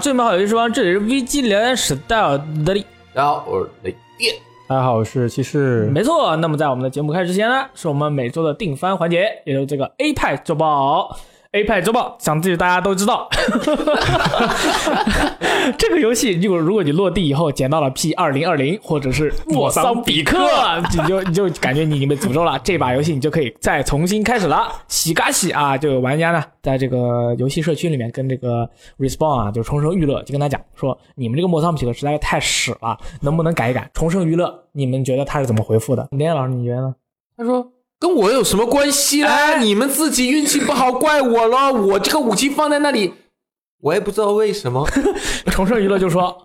[0.00, 2.84] 最美好游戏时光，这里是 VG 聊天室戴尔德利。
[3.12, 4.34] 大家好，我是雷电。
[4.66, 5.90] 大家好，我是骑士。
[5.92, 11.14] 没错，那么在我们的节目开始之前呢，是我们每周的定番环节，也就是这个 A 派周报。
[11.52, 13.28] A 派周报，想必大家都知道，
[15.76, 20.38] 这个游戏就如果你落地以后捡到了 P 二零二零或者是莫桑比克，
[20.90, 22.58] 你就你就感觉你已经被诅咒了。
[22.64, 24.72] 这把游戏你就可以再重新开始了。
[24.88, 28.66] 喜嘎喜啊，就有玩家呢在这个游戏社区里面跟这个
[28.98, 33.90] Respawn 啊，就重生娱乐就跟他讲说，你们这个莫桑比克实在是太屎了，能不能改一改？
[33.92, 36.08] 重生娱乐，你们觉得他是怎么回复的？
[36.12, 36.94] 连老师你觉得呢？
[37.36, 37.70] 他说。
[38.02, 39.58] 跟我有什么关系啦？
[39.58, 41.72] 你们自己运气不好，怪我了。
[41.72, 43.14] 我这个武器放在那里，
[43.80, 44.84] 我也不知道为什么。
[45.52, 46.36] 重生娱乐就说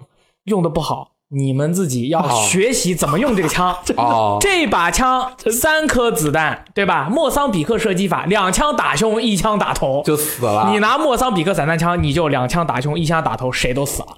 [0.43, 3.75] 用的不好，你们自己要学习怎么用这个枪。
[3.97, 7.09] 哦，这把枪三颗子弹，对吧？
[7.11, 10.69] 莫桑比克射击法，两枪打胸，一枪打头就死了。
[10.71, 14.09] 你拿莫桑比克散弹枪，你就两枪打胸，一枪打头，谁都死了。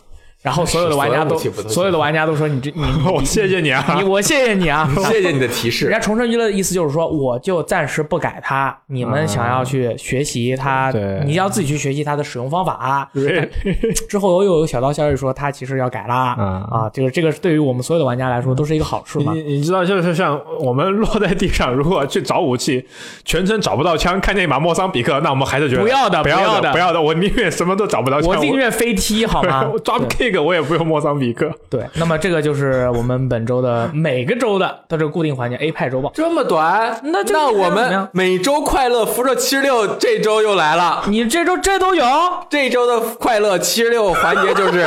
[0.42, 1.38] 然后所有的玩家都，
[1.68, 5.86] 所有的玩家都说你这你我谢谢你啊，你我谢谢你啊，谢谢你的提示。
[5.86, 10.94] 人家重生娱乐的意思就是说，我就暂时不改它，你们想要去学习它，
[11.26, 13.10] 你要自己去学习它的使用方法。
[14.08, 16.34] 之后又有小道消息说，它其实要改啦
[16.72, 19.34] 啊，就是这个对于我们所有的玩家来说都是一个好处嘛。
[19.34, 22.88] 你你知道，就是像我们落在地上，如果去找武器，
[23.26, 29.70] 全程找不到枪，看见一把莫桑比克，那我们还是觉得不要的，不要的，不要的，我宁愿什么都找不到枪，我宁愿飞踢好吗？
[29.84, 30.29] 抓 K。
[30.30, 31.52] 这个我也不用莫桑比克。
[31.72, 36.12] 对，那么这个就是我们本周的每个周的的这个固定环节 A 派周报。
[36.14, 37.02] 这么短？
[37.06, 41.04] 那那我们每周快乐辐射七十六这周又来了。
[41.08, 42.06] 你这周这都有？
[42.48, 44.86] 这周的快乐七十六环节就是，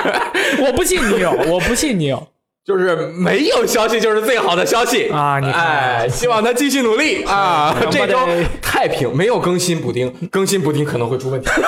[0.64, 2.26] 我不信你有， 我不信你有，
[2.64, 5.38] 就是没有消息就是最好的消息啊！
[5.40, 7.76] 你哎，希望他继续努力啊！
[7.90, 8.16] 这周
[8.62, 11.50] 太平，没有更新补丁，更新补丁可能会出问题。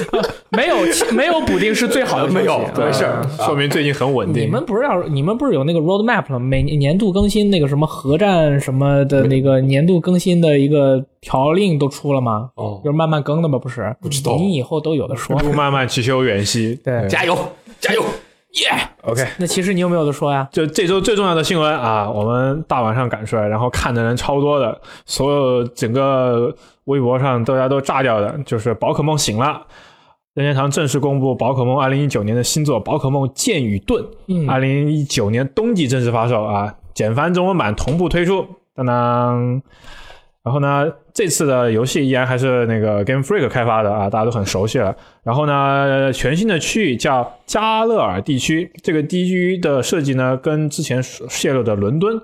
[0.50, 0.76] 没有
[1.12, 3.06] 没有补丁是最好的，没有没事，
[3.38, 4.44] 说明最近很稳定。
[4.44, 6.38] 你们不是要你们不是有那个 roadmap 了？
[6.38, 12.50] 每年度更新那个什么核战什么的那个年度更新的一个条令都出了吗？
[12.56, 13.58] 哦，就是慢慢更的吗？
[13.58, 14.36] 不是，不知道。
[14.36, 15.38] 你以后都有的说。
[15.40, 17.36] 路漫漫其修远兮，对，加油
[17.80, 18.04] 加油，
[18.60, 18.68] 耶
[19.02, 20.46] ！OK，那其实你有没有的说呀？
[20.52, 26.54] 就这周最重要的新闻啊，我们大晚上赶出来，然后看的人超多的，所有整个
[26.84, 29.62] 微博上大家都炸掉的，就是宝可梦醒了。
[30.34, 34.02] 任天堂正式公布宝可梦二零一九年的新作《宝可梦剑与盾》，
[34.50, 38.46] 二零一九年冬季正式发售啊，简繁中文版同步推出。
[38.74, 39.62] 当当，
[40.42, 44.96] 然后呢，这次的游戏依然还是那个 Game Freak 开发的啊，大家都很熟悉了。
[45.22, 52.20] 然后呢，全新的区域叫加勒尔地区，这个地区的设计呢，跟之前泄露的伦敦。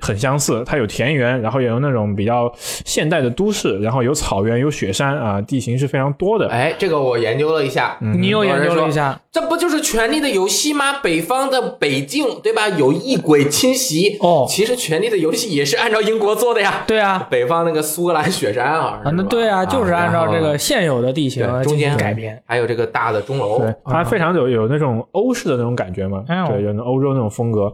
[0.00, 6.48] 很相似，它有田园，然后也有那种比较现代的都市，然后有草原，有雪山啊，地形是非常多的。
[6.48, 11.00] 哎，这个我研究了一下，你又研究了一下，这不就是《权力的游戏》吗？
[11.02, 12.68] 北方的北境，对吧？
[12.68, 14.46] 有异鬼侵袭哦。
[14.48, 16.84] 其实《权力的游戏》也是按照英国做的呀。
[16.86, 19.00] 对啊，北方那个苏格兰雪山啊。
[19.04, 27.72] 啊，那对啊，就是按照这个现有的地形中间改编，还有这个大的钟楼，对，它非常有有那种欧式的那种感觉嘛，对，有那欧洲那种风格。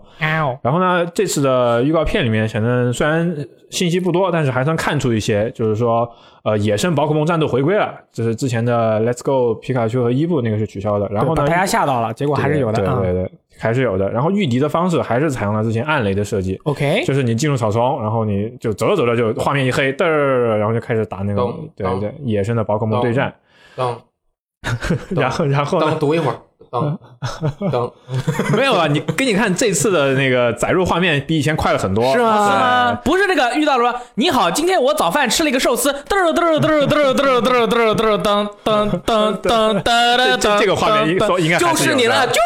[0.63, 2.93] 然后呢，这次的预告片里面，反正。
[2.93, 3.37] 虽然
[3.69, 6.09] 信息不多，但是还算看出一些，就是说，
[6.45, 14.09] 呃，野生宝可梦战斗回归了，就是之前的 Let's Go 皮卡丘和伊布那个是取消的，然后呢，大家吓到了，结果还是有的，对对对，还是有的。
[14.11, 23.35] 然后御敌的方式还是采用了之前暗雷的设计，OK，就是你进入草丛，然后你就走着走着就画面一黑，嘚儿，然后就开始打那个，对对，野生的宝可梦对战，
[23.75, 26.37] 然后然后等读一会儿。
[26.69, 26.99] 等
[27.71, 27.93] 等，
[28.57, 28.87] 没有啊！
[28.87, 32.99] 你给你看这次的那个载入画面比以前快了很多，是吗？
[33.05, 41.15] 不是那个遇到了，你好，今天我早饭吃了一个寿司，嘚嘚嘚嘚嘚嘚嘚嘚嘚嘚噔噔噔噔噔，这这个画面应
[41.45, 42.41] 应该就是你了，就就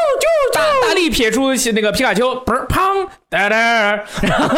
[0.55, 3.56] 大大力撇出那个皮卡丘，不是砰哒哒，
[4.23, 4.56] 然后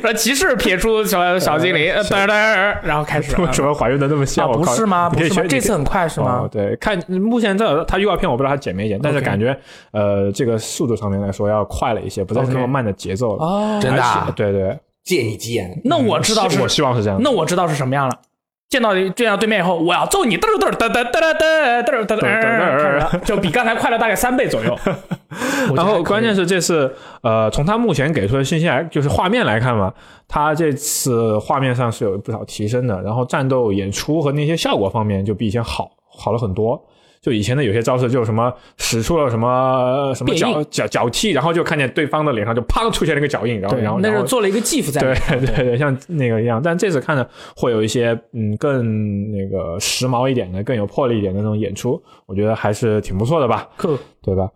[0.00, 2.34] 说骑士撇出小小精灵哒哒，
[2.82, 4.50] 然后开始为什么还原的那么像？
[4.50, 5.10] 不是吗？
[5.10, 5.42] 不是吗？
[5.48, 6.48] 这次很快是吗？
[6.50, 8.98] 对，看目前这他预告片我不知道他剪没剪。
[9.02, 9.47] 但是感觉，
[9.92, 13.44] 呃，这个速度上面来说要快了一些，不再是那么慢的节奏了。
[13.44, 14.02] 哦，真的，
[14.34, 15.80] 对对，借你吉言。
[15.84, 17.20] 那我知道是，我希望是这样。
[17.22, 18.18] 那我知道是什么样了。
[18.68, 21.34] 见到见到对面以后，我要揍你，嘚嘚嘚嘚嘚
[21.82, 24.78] 嘚嘚嘚嘚，就比刚才快了大概三倍左右。
[25.74, 29.90] 然后关键是这次，呃，从他目前给出的信息来，就是画面来看嘛，
[30.28, 33.00] 他这次画面上是有不少提升的。
[33.00, 36.78] 然后战斗演出和那些效果方面就比以前好好了很多。
[37.28, 45.46] 就以前的有些招式，就什么使出了什么什么脚脚脚踢，然后就看见对方的脸上就啪出现了一个脚印，然后然后，那是做了一个技术在里对面。
[45.46, 46.58] 对对，像那个一样。
[46.64, 54.48] 但这次看的会有一些嗯更那个时髦一点的、更有魄力一点的那种演出，我觉得还是挺不错的吧，酷，对吧？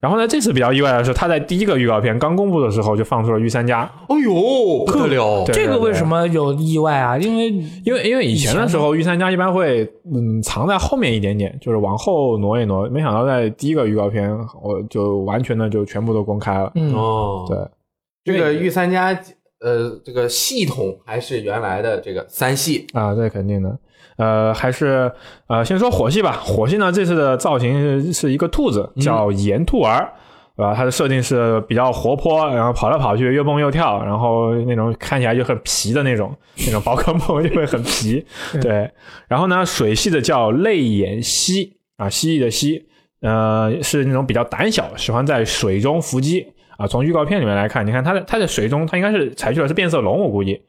[0.00, 5.44] 然后呢，这次比较意外的是，他在第一个预告片刚公布的时候就放出了御三家，哎呦，不得了！
[5.44, 7.18] 对这个为什么有意外啊？
[7.18, 7.50] 因为
[7.84, 19.12] 因为因为以前的时候御三家一般会嗯藏在后面一点点，就是往后挪一挪，没想到在第一个预告片我就完全的就全部都公开了，嗯，哦，对，这个御三家
[19.60, 23.78] 呃，这个系统还是原来的这个三系，啊，这肯定的。
[24.20, 25.10] 呃，还是
[25.46, 26.38] 呃，先说火系吧。
[26.44, 30.12] 火系呢，这次的造型是是一个兔子，叫岩兔儿，
[30.54, 30.74] 对吧？
[30.74, 36.36] 它的设定是比较活泼，然后跑来跑去，又蹦又跳，然后那种看起来就很皮的那种，
[36.66, 38.22] 那种宝可梦 就会很皮。
[38.60, 38.90] 对，
[39.26, 42.86] 然后呢，水系的叫泪眼蜥啊，蜥蜴的蜥，
[43.22, 46.46] 呃，是那种比较胆小，喜欢在水中伏击
[46.76, 46.86] 啊。
[46.86, 50.60] 从预告片里面来看，你看它在它在水中，它应该是采取的是变色龙，我估计。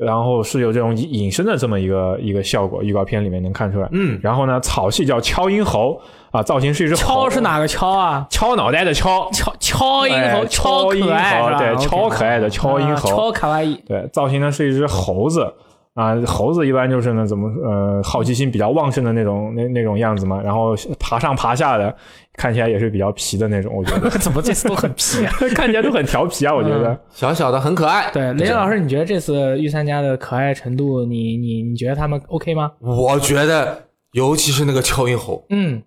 [0.00, 3.88] 然后是有这种隐隐身的这么一个一个效果，预告片里面能看出来。
[3.92, 6.00] 嗯，然后呢，草系叫敲音猴
[6.30, 8.26] 啊，造型是一只猴敲是哪个敲啊？
[8.30, 13.74] 敲脑袋的敲，敲敲音猴，哎超可爱对超可爱的敲鹰啊猴敲卡哇伊。
[13.86, 15.52] 对，造型呢是一只猴子
[15.94, 21.94] 啊，猴子一般就是呢怎么呃好奇心比较旺盛的那种那那种样子嘛，然后爬上爬下的，
[22.34, 25.32] 看起来也是比较皮的那种，我觉得 怎么这次都很皮啊？
[25.54, 26.98] 看起来都很调皮啊，我觉得。
[27.10, 28.10] 小小的很可爱。
[28.12, 32.70] 对，雷老师，你觉得这次御三家的可爱程度，你你你觉得他们 OK 吗？
[32.80, 33.82] 我觉得，
[34.12, 35.82] 尤其是那个敲音猴，嗯，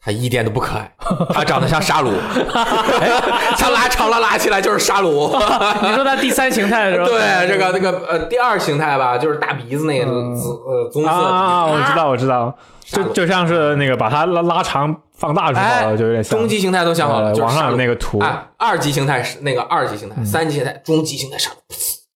[0.00, 0.90] 它一点都不可爱，
[1.34, 2.10] 他长得像沙鲁，
[3.00, 3.10] 哎
[3.56, 5.28] 它拉长了拉起来就是沙鲁。
[5.82, 12.56] 你说他第三形态的时候，对，这个那个呃，第二形态吧，就是大鼻子那个嗯紫呃棕色啊，我知道，我知道，
[12.86, 21.56] 就就像是那个把它拉拉长放大之后，哎，就有点像终极形态都想好了，呃网上有那个图哎，二级形态是那个二级形态，三级形态，终极形态沙鲁。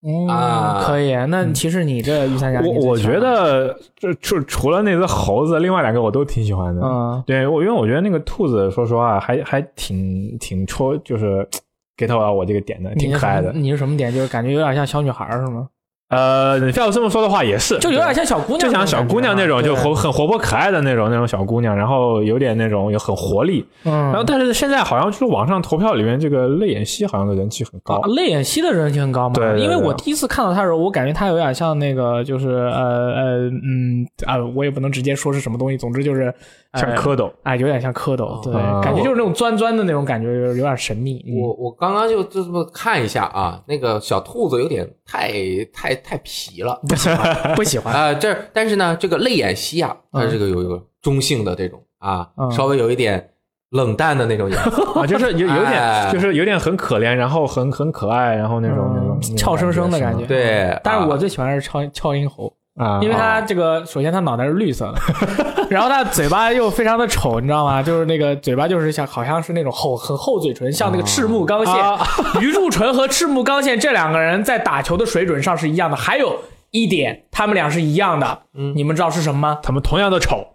[0.05, 1.15] 嗯啊可以。
[1.27, 6.83] 那其实你这御三家，我我觉，得就就除了那只猴子，另外两个我都挺喜欢的。
[6.83, 11.49] 嗯，对我，因为我觉得那个兔子，说实话还还挺挺戳，就是
[11.97, 13.53] get 到我这个点的，挺可爱的。
[13.53, 14.13] 你是什么点？
[14.13, 15.69] 就是感觉有点像小女孩儿是吗？
[16.13, 23.67] 呃，你要这么说的话，也是，就有点像小姑娘就像小姑娘那种，就活很活泼可爱的那种那种小姑娘，然后有点那种有很活力。
[23.85, 24.27] 嗯然后嗯。
[24.27, 28.09] 但是现在好像就是网上投票里面，这个泪眼蜥好像的人气很高啊，。
[28.15, 29.35] 泪眼蜥的人气很高嘛？
[29.35, 36.35] 对对对因为我第一次看到她的时候，我感觉她有点像那个，就是呃呃嗯啊，我也不能直接说是什么东西，总之就是呃
[36.81, 41.23] 像蝌蚪，哎，有点像蝌蚪，对，哦感觉就是那种钻钻的那种感觉，有有点神秘。
[41.29, 45.33] 嗯我我刚刚就就这么看一下啊，那个小兔子有点太
[45.73, 46.81] 太太皮了。
[46.89, 47.93] 不喜欢，不喜欢。
[47.95, 53.31] 啊，这但是呢，这个泪眼蜥啊，它嗯这个有有中性的这种啊嗯，稍微有一点
[53.71, 54.83] 冷淡的那种颜色。
[54.99, 60.25] 啊，就是有有哎点，就是有点很可怜，然后很很可爱，然后那种那种嗯俏生生的感觉。
[60.25, 67.83] 对但是我啊最喜欢的是俏俏音猴，啊，因为他这个首先他脑袋是绿色的，然后他嘴巴又非常的丑，你知道吗？
[67.83, 72.01] 就是那个嘴巴就是像好像是那种厚很厚嘴唇，像那个赤木刚宪、 啊
[72.41, 75.97] 鱼柱纯和赤木刚宪这两个人在打球的水准上是一样的。
[75.97, 76.39] 还有
[76.71, 79.59] 一点，他们俩是一样的，嗯你们知道是什么吗？
[79.63, 80.47] 他们同样的丑，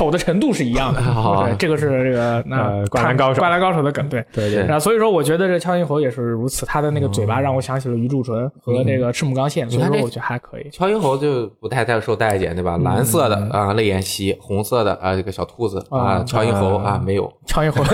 [0.00, 1.02] 丑的程度是一样的。
[1.12, 4.24] 好对，这个是这个那呃灌篮高手灌篮高手的梗，对。
[4.32, 10.70] 对对然后所以说，我觉得这敲音猴也是如此，他的那个嘴巴让我想起了鱼柱纯和那个赤木刚宪，所以说我觉得还可以。
[10.70, 12.78] 敲音猴就不太太受待见，对吧？
[12.78, 17.30] 蓝色的啊，泪眼蜥；红色的啊，这个小兔子啊，嗯乔英猴啊没有。
[17.44, 17.84] 敲音猴，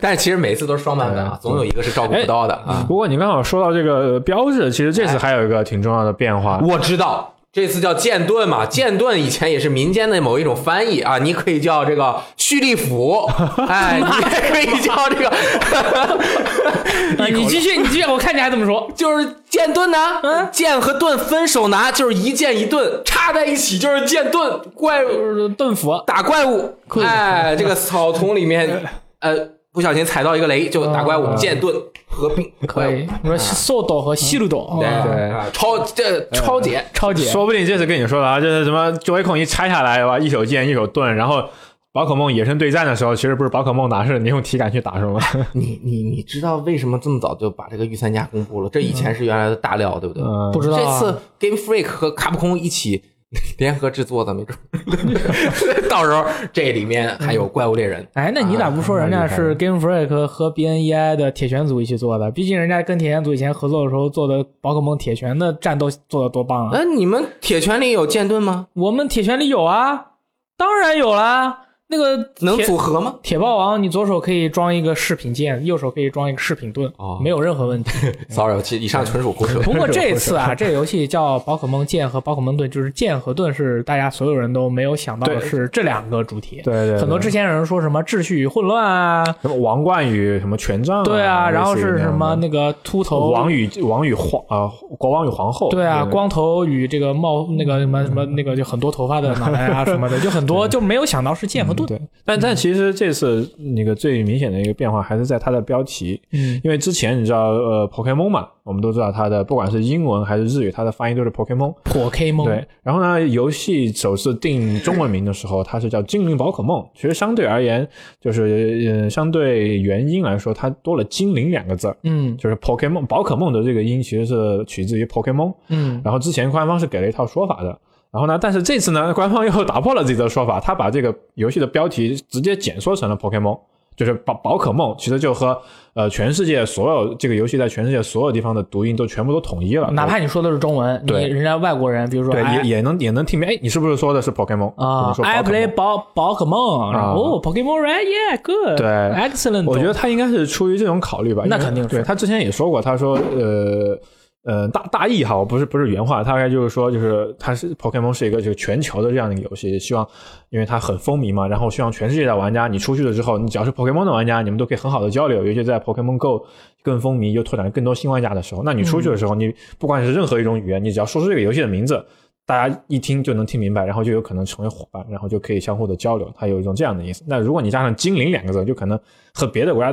[0.00, 2.84] 但是其实每次都是双版本啊， 总有一个是照顾不到的啊。
[2.86, 7.34] 不过你刚好说到这个标志，其实这次还有一个挺重要的变化，我知道。
[7.50, 13.28] 这次叫剑盾嘛，剑盾以前也是民间的某一种翻译啊，你可以叫这个蓄力斧，
[13.66, 18.88] 哎，你也可以叫这个，啊你继续，你继续，我看你还怎么说。
[18.94, 28.84] 就是剑盾呢，嗯剑和盾分手拿，就是一剑一盾插在一起就是剑盾，怪物就是盾斧，打怪物，酷哎，这个草丛里面，
[29.20, 29.34] 呃，
[29.72, 31.74] 不小心踩到一个雷就打怪物，嗯剑盾
[32.08, 33.06] 合并可以。
[33.22, 41.44] 你说速斗和西路斗，对啊对，啊超这超解，超解，说不定这次跟你说的啊，就是什么九尾孔一拆下来吧，一手剑一手盾，然后
[41.92, 45.20] 宝可梦野生对战的时候，其实不是宝可梦打，是你用体感去打，是吗？
[45.52, 48.70] 你你你知道为什么这么早就把这个御三家公布了？
[48.70, 50.22] 这以前是原来的大料，对不对？
[50.24, 53.02] 嗯不知道啊这次 Game Freak 和卡普空一起
[53.58, 58.06] 联合制作的，没准儿到时候这里面还有怪物猎人。
[58.14, 62.30] 哎，那你咋不说人家啊是 Game Freak 和 BNEI 的铁拳组一起做的？
[62.30, 66.78] 毕竟人家跟铁拳组以前合作的时候做的宝可梦铁拳的战斗做的多棒啊！
[66.78, 68.68] 哎你们铁拳里有剑盾吗？
[68.72, 70.12] 我们铁拳里有啊，
[70.56, 73.14] 当然有啦，那个能组合吗？
[73.22, 77.90] 铁霸王，你左手可以装一个饰品剑，右手可以装一个饰品盾，哦没有任何问题。
[78.28, 79.60] Sorry，其以上纯属胡扯。
[79.60, 86.60] 不过这次啊， 这个游戏叫宝可梦剑和宝可梦盾，就是剑和盾是大家所有人都没有想到的是这两个主题。
[86.64, 101.98] 对对对很多之前有人说什么秩序与混乱啊，什么王冠与什么权杖、对啊，然后是什么那那个秃头王与王与皇啊、国王与皇后，对啊，光头与这个帽那个什么什么那个就很多头发的脑袋啊什么的，就很多 就没有想到是剑和盾。
[101.98, 111.74] 对，但但其实这次那个最明显的一个变化还是在它的标题，嗯，因为之前你知道呃 Pokemon 嘛，我们都知道它的不管是英文还是日语，它的发音都是 Pokemon。
[111.84, 116.84] Pokemon，对，然后呢，游戏首次定中文名的时候，它是叫精灵宝可梦。
[116.94, 117.86] 其实相对而言，
[118.20, 125.54] 就是呃，相对原音来说，它多了精灵两个字儿，嗯就是 Pokemon 宝可梦的这个音其实是取自于 Pokemon。
[125.68, 127.78] 嗯，然后之前官方是给了一套说法的，
[128.10, 133.58] 然后呢，但是这次呢， 官方又打破了自己的说法，他把这个游戏的标题直接简缩成了 Pokemon，
[133.96, 135.60] 就是宝宝可梦，其实就和
[135.92, 149.66] 呃全世界所有这个游戏在全世界所有地方的读音都全部都统一了，哪怕你说的是中文，你对人家外国人，比如说对也也能也能听明，哎，你是不是说的是 Pokemon 啊，I play 宝宝可梦，然后哦，Pokemon Red，Yeah，good，对，excellent。
[149.66, 151.90] 我觉得他应该是出于这种考虑吧，那肯定是。
[151.96, 153.98] 对他之前也说过，他说呃
[154.44, 160.06] 呃大大意哈，不是不是原话，大概就是说就是它是 Pokemon 是一个就是全球的这样的一个游戏，希望
[160.50, 166.46] 因为它很风靡嘛，然后希望全世界的玩家你出去了之后，你只要是 Pokemon 的玩家，你们都可以很好的交流，尤其在 Pokemon Go
[166.82, 172.04] 更风靡又拓展更多新玩家的时候，那你出去的时候，你不管是任何一种语言，你只要说出这个游戏的名字。
[172.46, 177.22] 大家一听就能听明白，然后就有可能成为伙伴，然后就可以相互的交流，它有一种这样的意思。
[177.28, 178.98] 那如果你加上“精灵”两个字，就可能
[179.34, 179.92] 和别的国家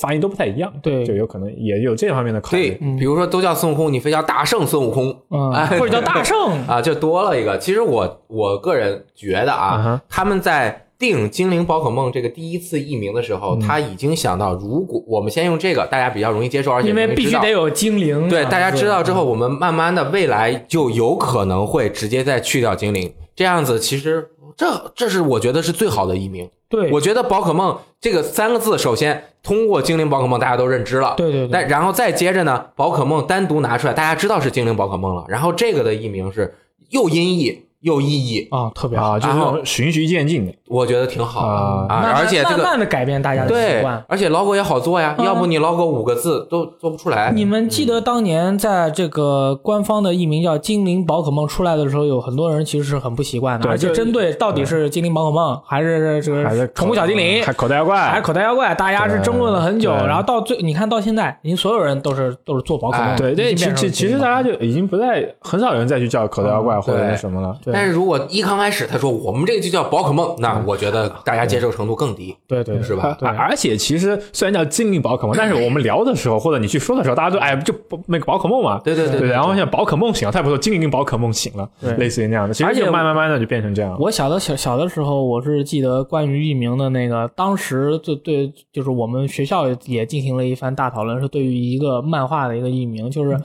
[0.00, 1.04] 发音都不太一样，对。
[1.04, 2.70] 就有可能也有这方面的考虑。
[2.70, 6.36] 对，比如说都叫孙悟空，你非叫大圣孙悟空，嗯，哎或者叫大圣，
[6.68, 7.56] 啊，就多了一个。
[7.58, 13.40] 其实我我个人觉得嗯啊哼，他们在定精灵宝可梦这个第一次译名的时嗯。
[13.40, 18.28] 候，他已经想到，如果我们先用这个，大家比较容易接受，而且因为必须得有精灵。
[18.28, 26.48] 对，大家知道之后，我们慢慢的未来就有可能会直接再去掉精灵，这样子其实这这是我觉得是最好的译名。
[26.68, 31.48] 对，我觉得宝可梦这个三个字，首先通过精灵宝可梦大家都认知了，对对对。
[31.52, 36.54] 但然后再接着呢，宝可梦单独拿出来，大家知道是精灵宝可梦了，然后这个的译名是
[36.90, 40.52] 又音译又意义，啊，特别好，啊，就是这然后循序渐进的。
[40.68, 42.14] 我觉得挺好啊。
[42.16, 44.02] 而且这个慢慢的改变大家的习惯，。
[44.08, 45.26] 而且 logo 也好做呀，嗯。
[45.26, 47.32] 要不你 logo 五个字都做不出来。
[47.34, 67.56] 你们记得当年在这个官方的译名叫“精灵宝可梦”出来的时候，有很多人其实是很不习惯的，而且针对到底是精灵宝可梦还是这还是个宠物小精灵，还口袋妖怪，还是口袋妖怪，大家是争论了很久，然后到最你看到现在，已经所有人都是都是做宝可梦，哎对其其其实大家就已经不再很少有人再去叫口袋妖怪嗯或者对是什么了。
[67.64, 67.74] 对。
[67.74, 73.16] 但是如果一刚开始他说我们这个就叫宝可梦，那我觉得大家接受程度更低，对对是吧？
[73.18, 77.74] 对而而且其实虽然叫精灵宝可梦，但是我们聊的时候或者你去说的时候，大家都哎就
[78.06, 79.30] 那个宝可梦嘛，对对对对。
[79.30, 82.54] 然后像宝可梦醒了，他也不错精灵宝可梦醒了对，类似于那样的。
[82.54, 83.96] 其实而且就慢慢慢的就变成这样了。
[83.98, 93.40] 我小的小小的时候，我是记得关于译名的那个，当时就对，就是我们学校也进行了一番大讨论，是对于一个漫画的一个译名，就是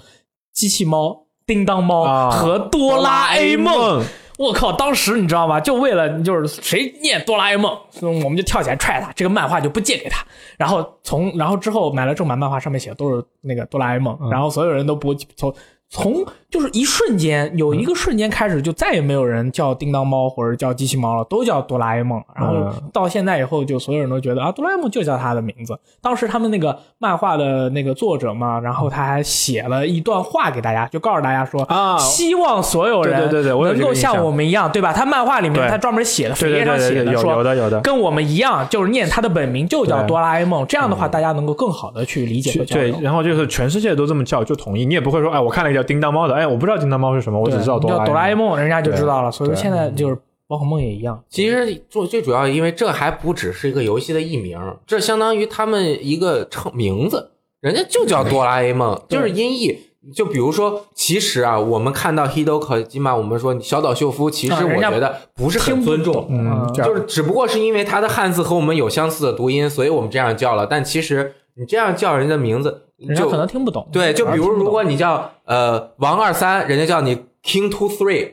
[0.54, 4.04] 机器猫、叮当猫啊和哆啦 A 梦。
[4.38, 4.72] 我靠！
[4.74, 5.60] 当时你知道吗？
[5.60, 10.26] 就为了就是谁念哆啦 A 梦，我们就跳起来踹他，这个漫画就不借给他。
[10.58, 15.54] 然后从然后之后买了正版漫画，上面写的都是那个哆啦 A 梦，然后所有人都不从
[15.94, 22.22] 从就是一瞬间有一个瞬间开始，就再也没有人叫叮当猫或者叫机器猫了，都叫哆啦 A 梦。
[22.34, 25.78] 然后嗯到现在以后，就所有人都觉得啊，哆啦 A 梦就叫他的名字。
[26.02, 34.94] 当时他们那个漫画的那个作者嘛，然后他还写了一段话给大家，就告诉大家说啊希望所有人对对对能够像我们一样，对吧？
[34.94, 37.82] 他漫画里面他专门写的，扉页上写的说有的有的。
[37.82, 40.66] 跟我们一样，就是念他的本名就叫哆啦 A 梦。
[40.68, 42.94] 这样的话，大家能够更好的去理解和交对，。
[43.02, 48.58] 然后就是全世界都这么叫，就统一，你也不会说，哎，我看了一个叫叮当猫的，哎，我不知道叮当猫是什么，我只知道对你叫哆啦 A 梦。
[48.58, 49.32] 人家就知道了。
[49.32, 51.24] 所以说现在就是宝可梦也一样。
[51.30, 59.88] 其实最最主要，因为这还不只是一个游戏的译名，这相当于他们一个称名字，人家就叫哆啦 A 梦，就是音译。
[60.16, 70.66] 就比如说，其实啊，我们看到 Hideo Kojima，我们说小岛秀夫，其实我觉得不是很尊重，嗯，就是只不过是因为他的汉字和我们有相似的读音，所以我们这样叫了。
[70.66, 73.88] 但其实你这样叫人家名字，人家就可能听不懂。
[73.92, 78.32] 对，就比如如果你叫呃王二三，人家叫你 King Two Three，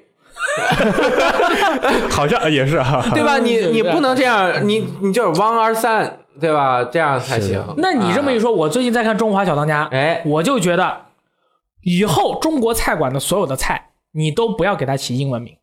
[2.10, 3.04] 好像也是哈。
[3.14, 3.38] 对吧？
[3.38, 6.84] 你你不能这样，你你就是王二三，对吧？
[6.84, 7.62] 这样才行。
[7.76, 10.96] 那你这么一啊，说，我最近在看《中华小当家》，哎，我就觉得
[11.82, 15.56] 以后中国菜馆的所有的菜，你都不要给它起英文名，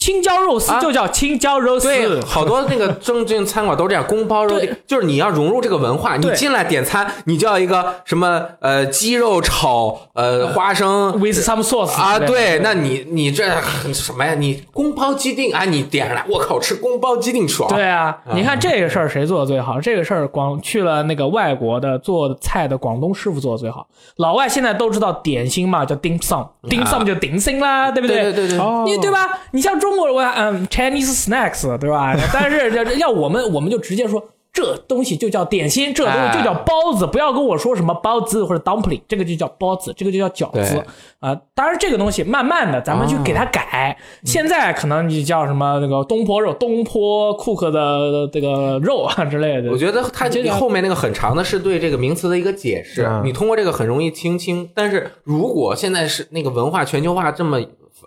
[0.00, 13.44] 青椒肉丝啊就叫青椒肉丝，对，好多那个正经餐馆都这样，宫保肉丁，就是你要融入这个文化，你进来点餐，你就要一个什么呃鸡肉炒呃花生 with some sauce 啊，对，那你你这
[13.92, 14.34] 什么呀？
[14.34, 17.68] 你宫保鸡丁啊，你点上来，我靠，吃宫保鸡丁爽。
[17.68, 19.78] 对啊，你看这个事儿谁做的最好？
[19.78, 23.86] 这个事儿广去了那个外国的做菜的广东师傅做的最好。
[24.16, 29.40] 老外现在都知道点心嘛，叫 dim sum，dim sum 就点心啦，对不对对对对，哦你对吧？
[29.50, 32.14] 你像中国人，嗯，Chinese snacks，对吧？
[32.32, 40.84] 但是要要我们，我们就直接说这东西就叫点心，这东西就叫包子，不要跟我说什么包子或者 dumpling，这个就叫包子，这个就叫饺子对
[41.20, 43.96] 啊、当然，这个东西慢慢的咱们去给它改。
[44.24, 49.78] 现在可能你叫什么那个东坡肉、东坡 cook 的这个肉啊之类的我。
[49.78, 54.68] 觉得它这个后面那个很长的是对这个名词的一个解释，嗯你通过这个很容易听清。
[54.74, 57.58] 但是如果现在是那个文化全球化这么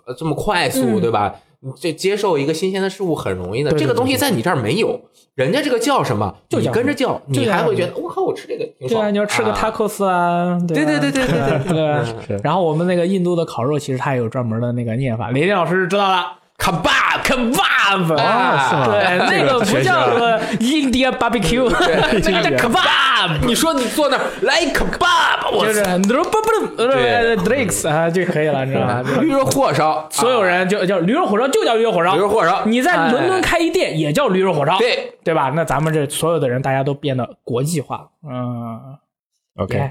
[0.06, 1.34] 呃这么快速，嗯对吧？
[1.64, 5.00] 你这接受一个新鲜的事物很容易的，对对这个东西在你这儿没有，
[5.34, 9.12] 人家这个叫什么，就你跟着叫，就你还会觉得我靠，我吃这个挺对啊，爽。
[9.12, 16.24] 你要吃个啊 tacos 啊，对对对对对对对 然后我们那个印度的烤肉，其实它也有专门的那个念法，雷电老师知道了。
[16.58, 18.14] ，kebab kebab.
[18.16, 18.86] 啊是吗？
[18.86, 29.02] 对，那个不叫什么 India barbecue， 那个叫 kebab，你说你坐那儿来 kebab，我就是操不不不对 drinks 啊就可以了，你知道吗？
[29.20, 32.12] 驴肉火烧，所有人就叫驴肉火烧，就叫驴肉火烧。
[32.12, 32.64] 啊驴肉火烧。
[32.64, 35.12] 你在伦敦开一店也叫驴肉火烧，对。
[35.22, 35.50] 对吧？
[35.54, 38.08] 那咱们这所有的人，大家都变得国际化。
[38.28, 38.96] 嗯。
[39.56, 39.90] OK，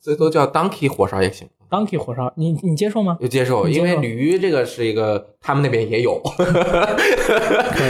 [0.00, 1.48] 最多叫 donkey 火烧也行。
[1.72, 3.16] ，donkey 火烧，你你接受吗？
[3.20, 6.20] 就接受，接受因为驴这个是一个，他们那边也有。
[6.28, 6.44] 可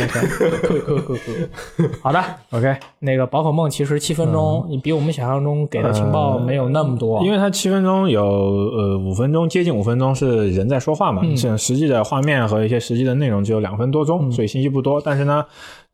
[0.01, 1.89] 以可以可以可以。
[2.01, 15.01] 好的， OK，那个宝可梦其实七分钟，你比我们想象中给的情报没有那么多，因为它七分钟有呃五分钟，接近五分钟是人在说话嘛，嗯实际的画面和一些实际的内容只有两分多钟，所以信息不多。
[15.05, 15.45] 但是呢，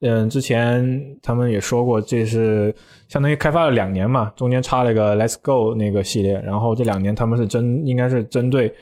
[0.00, 2.74] 嗯、之前他们也说过，这是
[3.08, 8.74] 相当于开发了两年嘛，中间插了一个 Let's Go 那个系列，然后这两年他们是针应该是针对。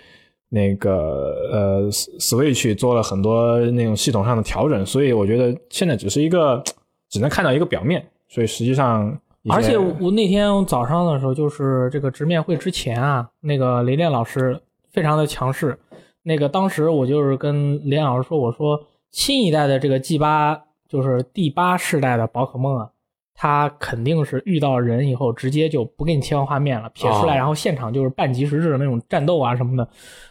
[0.49, 6.63] 那个呃，Switch 做了很多那种系统上的调整，所以我觉得现在只是一个
[7.11, 14.59] 只能看到一个表面，所以实际上，而且我那天早上的时候，就是这个直面会之前啊，那个雷电老师
[14.93, 15.77] 非常的强势。
[16.23, 22.89] 那个当时我就是跟雷电老师说，我说新一代的这个 G 八，就是第八世代的宝可梦啊，
[23.35, 29.89] 它肯定是遇到人以后直接就不给你切换画面了，撇出来，哦然后现场就是半即时制的那种战斗啊什么的。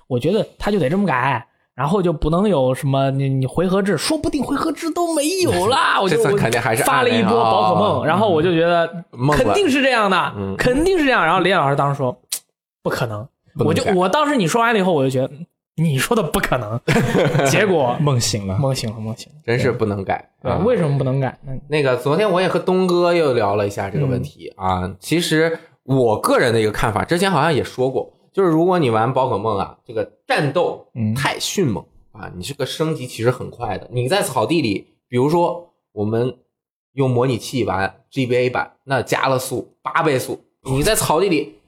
[0.08, 1.46] 我觉得他就得这么改。
[1.76, 6.00] 然后就不能有什么你你回合制，说不定回合制都没有 啦。
[6.02, 8.88] 我就我肯定还是发了一波宝可梦，啊然后我就觉得
[9.34, 11.26] 肯定是这样的，嗯肯定是这样。
[11.26, 12.18] 然后李老师当时说
[12.82, 13.28] 不可能，
[13.60, 15.46] 我就我当时你说完了以后，我就觉得嗯
[15.77, 16.79] 你说的不可能，
[17.49, 18.57] 结果梦醒了。
[18.57, 19.39] 梦醒了，梦醒了。
[19.45, 20.29] 真是不能改。
[20.41, 21.38] 对啊，为什么不能改？
[21.43, 24.95] 那那个昨天我也和东哥又聊了一下这个问题啊。
[24.99, 31.83] 其实我个人的一个看法，之前好像也说过，就是如果你玩宝可梦啊，这个战斗嗯太迅猛
[32.13, 33.89] 啊，你这个升级其实很快的。
[33.91, 36.38] 你在草地里，比如说我们
[36.93, 41.59] 用模拟器玩 GBA 版，那加了速八倍速，你在草地里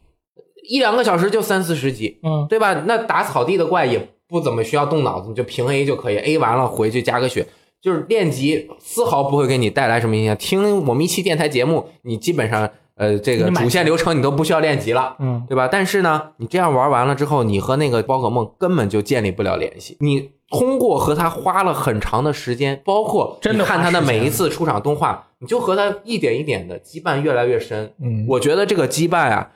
[0.68, 2.84] 一两个小时就三四十级，嗯，对吧？
[2.86, 7.46] 那打草地的怪也不怎么需要动脑子，你就平 A 就可以，A 完了回去加个血，
[7.82, 10.36] 就是练级丝毫不会给你带来什么影响。
[10.36, 15.16] 听我们一期电台节目，你基本上呃这个主线流程你都不需要练级了。
[15.20, 15.70] 嗯，对吧？
[15.72, 19.96] 但是呢，你这样玩完了之后，你和那个宝可梦根本就建立不了联系。
[20.02, 27.94] 你通过和他花了很长的时间，包括真的你看他的每一次出场动画，你就和他一点一点的羁绊越来越深。
[28.02, 29.52] 嗯，我觉得这个羁绊啊，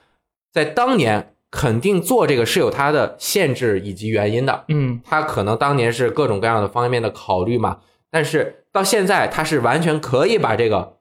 [0.52, 4.66] 在当年肯定做这个是有它的限制以及原因的。
[4.70, 10.98] 嗯，它可能当年是各种各样的方面的考虑嘛，但是到现在它是完全可以把这个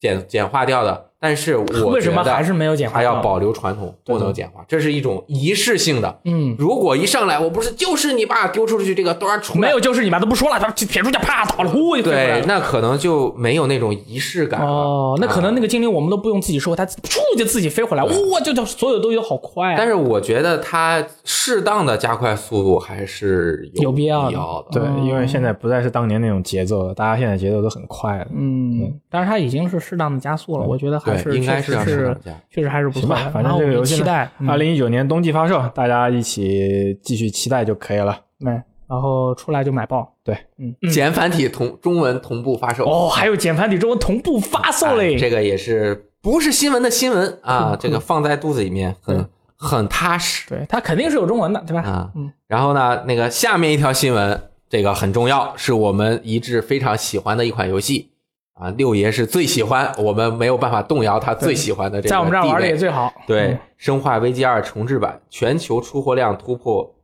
[0.00, 1.07] 简简化掉的。
[1.20, 6.20] 但是我 为什么觉得还是没有简化掉还要保留传统，不能简化，这是一种仪式性的。
[6.24, 14.66] 嗯，如果一上来我不是就是你爸丢出去这个突然出来没有就是你吧，都不说了，他撇出去啪倒了，呼就飞回来对，那可能就没有那种仪式感了。
[14.66, 15.68] 哦，那可能那个。
[15.68, 18.10] 精灵我们都不用自己收，它噗就自己飞回来，哇，
[18.42, 19.74] 就就所有东西好快啊。
[19.76, 24.80] 但是我觉得它适当的加快速度还是有必必要的的。
[24.80, 28.26] 对哦，因为现在不再是当年那种节奏了，大家现在节奏都很快了。
[28.34, 32.16] 嗯，但是它已经是适当的加速了，我觉得还是对应该是要确实是
[32.50, 33.30] 确实还是不错的。
[33.30, 38.20] 反正这个游戏期待，嗯二零一九年冬季发售，大家一起继续期待就可以了。
[38.40, 38.52] 对，
[38.88, 40.14] 然后出来就买爆。
[40.22, 47.76] 对，嗯，简繁体同中文同步发售哦，还有简繁体中文同步发售嘞，哎这个也是不是新闻的新闻啊？
[47.78, 51.80] 这个放在肚子里面很很踏实对，它肯定是有中文的，对吧？
[51.82, 52.10] 啊。
[52.14, 58.10] 嗯，然后呢，那个下面一条新闻这个很重要，是我们一致非常喜欢的一款游戏
[58.58, 58.70] 啊。
[58.70, 63.12] 六爷是最喜欢，我们没有办法动摇他最喜欢的这个在我们这儿玩的也最好。
[63.26, 66.96] 对，嗯生化危机二》重置版全球出货量突破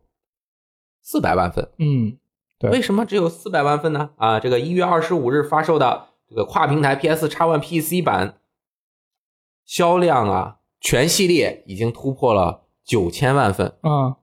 [1.02, 2.18] 四百万份，嗯，
[2.58, 4.10] 对为什么只有四百万份呢？
[4.16, 8.38] 啊，这个一月二十五日发售的这个跨平台 PS X One PC 版
[9.64, 14.16] 销量啊，全系列已经突破了九千万份，嗯，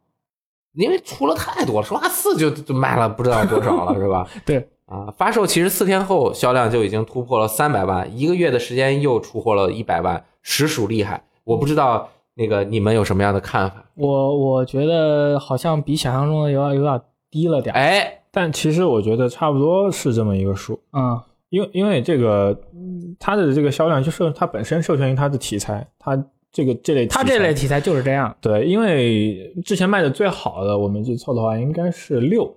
[0.74, 4.28] 因为出了太多了，生化四就就卖了不知道多少了， 是吧？
[4.46, 11.24] 对，啊，发售其实四天后销量就已经突破了三百万，一个月的时间又出货了一百万，实属厉害。
[11.46, 13.86] 我不知道那个你们有什么样的看法？
[13.96, 17.78] 我我觉得好像比想象中的有点有点低了点儿。
[17.80, 28.36] 哎，但其实我觉得差不多是这么一个数，嗯因为因为这个嗯它的这个销量就是它本身授权于它的题材，它这个这类题材它这类题材就是这样。
[28.42, 32.54] 对，因为之前卖的最好的，我没记错的话，应该是六。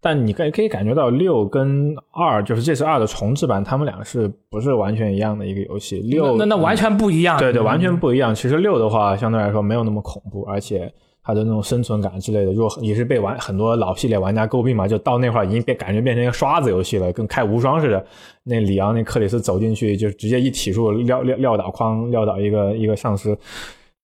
[0.00, 5.98] 但你可以可以感觉到六跟二，就是这次二的重置版，他们俩是不是完全一样的一个游戏？
[6.00, 7.38] 六那那完全不一样。
[7.38, 8.34] 对对，嗯完全不一样。
[8.34, 10.92] 其实六的话，相对来说没有那么恐怖，而且
[11.24, 18.06] 它的那种生存感之类的，如果也是被玩很多老系列玩家诟病嘛，就到那块儿已经变感觉变成一个刷子游戏了，跟开无双似的。
[18.44, 23.36] 那里昂那克里斯走进去就直接一体术撂撂撂倒框撂倒一个一个丧尸，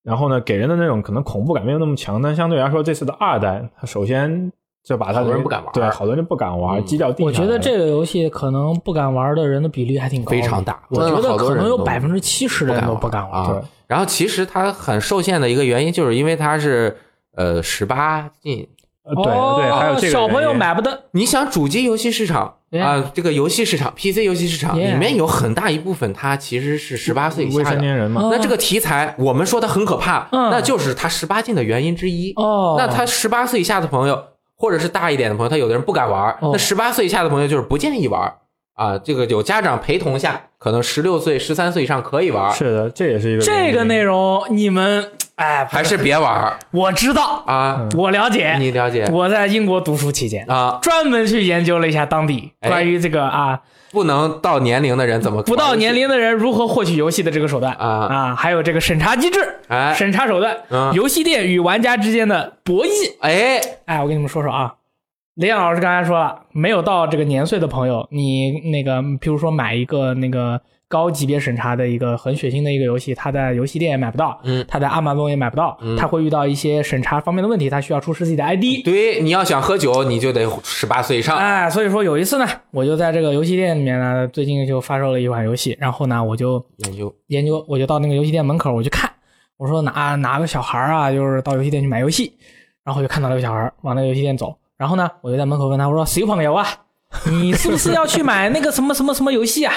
[0.03, 4.51] 然后呢，给人的那种可能恐怖感没有那么强，但相对来说这次的二代，它首先
[4.85, 6.83] 就把他好多人不敢玩对，好多人不敢玩，
[7.21, 13.47] 我觉得这个游戏可能不敢玩的人的比例还挺高，非常大我觉得可能有百分之七十的人都不敢玩。
[13.47, 13.61] 对。
[13.87, 16.97] 然后其实它很受限的一个原因，就是因为它是
[17.37, 18.69] 呃十八禁。
[19.05, 21.07] 呃对对，还有这个哦小朋友买不得。
[21.11, 27.71] 你想主机游戏市场啊，这个游戏市场、PC 游戏市场里面有很大一部分它其实是十八岁以下的。
[27.73, 32.33] 成年人嘛，哦那这个题材，我们说它很可怕，嗯那就是它十八禁的原因之一。
[32.37, 34.23] 哦，那他十八岁以下的朋友，
[34.63, 38.33] 或者是大一点的朋友，他有的人不敢玩，哦那十八岁以下的朋友就是不建议玩
[38.75, 38.97] 啊。
[38.97, 47.89] 这个有家长陪同下，可能十六岁、十三岁以上可以玩，是的，这也是一个这个内容你们哎，还是别玩我知道，啊。
[47.97, 49.09] 我了解，你了解。
[49.11, 50.79] 我在英国读书期间啊？
[50.83, 52.69] 专门去研究了一下当地哎。
[52.69, 53.61] 关于这个啊。
[53.91, 58.07] 不能到年龄的人怎么不到年龄的人如何获取游戏的这个手段啊。
[58.07, 59.93] 啊，还有这个审查机制、哎。
[59.95, 62.91] 审查手段嗯，游戏店与玩家之间的博弈。
[63.21, 63.61] 哎。
[63.87, 64.75] 哎，我跟你们说说啊，
[65.35, 70.61] 雷阳老师刚才说了，没有到这个年岁的朋友，你那个，比如说买一个那个
[70.93, 78.85] 高级别审查的一个很血腥的一个游戏，它在游戏店也买不到，嗯它在阿玛总也买不到，它会遇到一些审查方面的问题，它需要出示自己的 ID。
[78.85, 81.39] 对，你要想喝酒，你就得十八岁以上。
[81.39, 89.11] 哎，所以说有一次呢，我就在这个游戏店里面呢，最近就发售了一款游戏，然后呢，我就研究研究，我就到那个游戏店门口我去看，
[89.57, 92.35] 我说哪哪个小孩啊，就是到游戏店去买游戏，
[92.85, 96.67] 然后我就看到了个小孩往那个游戏店走，然后呢，我就在门口问他，我说小朋友啊，
[97.31, 99.73] 你是不是要去买那个什么什么什么游戏啊？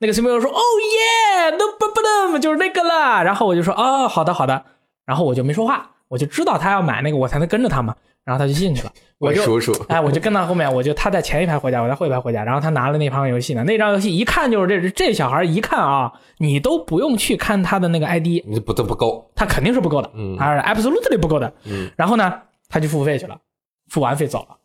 [0.00, 3.22] 那个小朋友说，哦耶，no problem，就是那个了。
[3.22, 4.64] 然后我就说，哦，好的好的，
[5.04, 7.94] 然后我就没说话，我就知道他要买那个，我才能跟着他嘛。
[8.22, 21.52] 然后他就进去了，我就叔叔哎，我就跟到后面，我就他在前一排回家，我在后一排回家，然后他拿了那盘游戏呢，那张游戏一看就是这这小孩一看啊，你都不用去看他的那个 ID，你不都不够，他肯定是不够的，嗯啊，absolutely 不够的。
[21.64, 23.36] 嗯，然后呢，他就付费去了，
[23.88, 24.56] 付完费走了，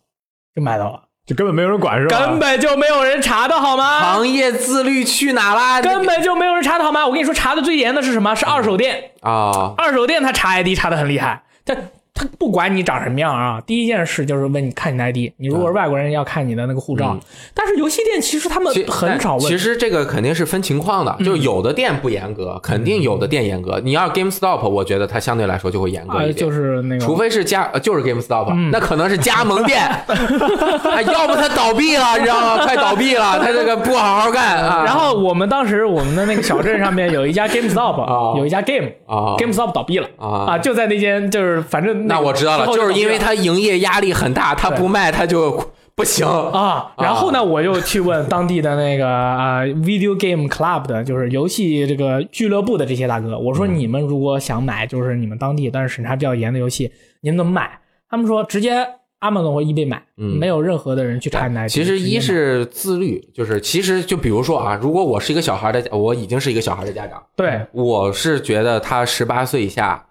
[0.54, 2.20] 就买到了，就根本没有人管是吧？
[2.20, 4.00] 根本就没有人查的好吗？
[4.00, 5.82] 行业自律去哪啦？
[5.82, 7.06] 根本就没有人查的好吗？
[7.06, 8.36] 我跟你说，查的最严的是什么？
[8.36, 11.76] 是二手店，啊，二手店他查 ID 查的很厉害，他
[12.18, 17.20] 他不管你长什么样啊，第一件事就是问你看你的 ID，你如果是外国人要看你的那个护照，嗯。
[17.54, 23.82] 但是游戏店其实他们很少问，其实这个肯定是分情况的，就是有的店不严格，肯定有的店严格。
[23.84, 26.38] 你要 GameStop，我觉得它相对来说就会严格啊一点。
[26.38, 32.64] 就是那个除非是加，呃就是 GameStop，、那嗯可能是加盟店， 啊要不它倒闭了，你知道吗？
[32.66, 34.84] 快倒闭了，它这个不好好干啊。
[34.86, 46.26] 然后我们当时我们的那个小镇上面有一家 GameStop， 啊有一家 Game，啊 GameStop 倒闭了啊就在那间就是反正那我知道了，就是因为倒闭了它营业压力很大，他不卖他就不行。
[46.28, 56.92] 啊，然后呢，我又去问当地的那个啊、Video Game Club 的，就是游戏这个俱乐部的这些大哥，我说嗯你们如果想买就是你们当地但是审查比较严的游戏，
[57.22, 57.80] 你们怎么买？
[58.10, 58.88] 他们说直接
[59.22, 61.70] Amazon 或 eBay 买，嗯没有任何的人去查你。
[61.70, 70.06] 其实一是自律，就是其实就比如说啊，如果我是一个小孩的，我已经是一个小孩的家长，对我是觉得他十八岁以下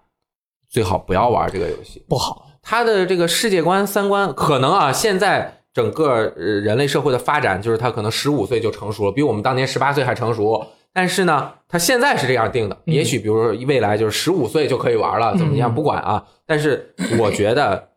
[0.75, 2.03] 最好不要玩这个游戏。
[2.09, 10.65] 不好，他的这个世界观、三观，可能啊，现在整个呃人类社会的发展，就是他可能十五岁就成熟了，比我们当年十八岁还成熟。
[10.91, 15.71] 但是呢，他现在是这样定的，嗯也许比如说未来就是十五岁就可以玩了，怎么样？
[15.71, 16.21] 嗯不管啊。
[16.45, 17.91] 但是我觉得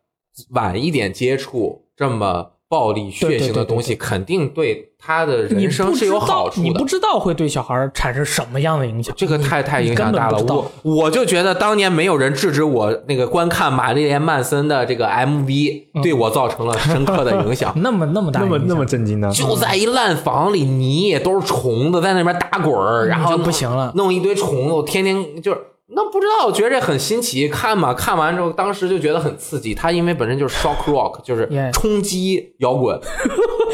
[0.51, 6.67] 晚一点接触这么暴力、血腥的东西，肯定对他的你人生是有好处的。
[6.67, 9.13] 你不知道会对小孩产生什么样的影响。
[9.17, 17.73] 这个太太影响大了，我我就觉得当年没有人制止我那个观看玛丽莲曼森的这个 MV，对我造成了深刻的影响。
[17.81, 19.31] 那么那么大那么那么震惊呢？
[19.31, 23.91] 就在一烂房里，泥都是虫子在那边打滚儿，然后就不行了。
[23.95, 25.59] 弄一堆虫子，我天天就是
[25.91, 29.73] 那不知道，我觉得这很新奇，看嘛，看完之后，当时就觉得很刺激。
[29.73, 32.99] 他因为本身就是 shock rock，就是 冲击摇滚，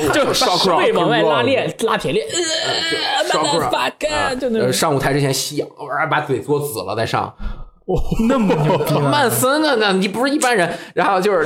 [0.14, 7.34] 就 rock，背往外拉链、拉铁链，呃 shock rock，，motherfucker，就那上舞台之前吸氧，哇把嘴嘬紫了再上。
[7.86, 7.94] 哦
[8.28, 10.76] 那么牛逼吗 曼森的呢，你不是一般人。
[10.96, 11.46] 然后就是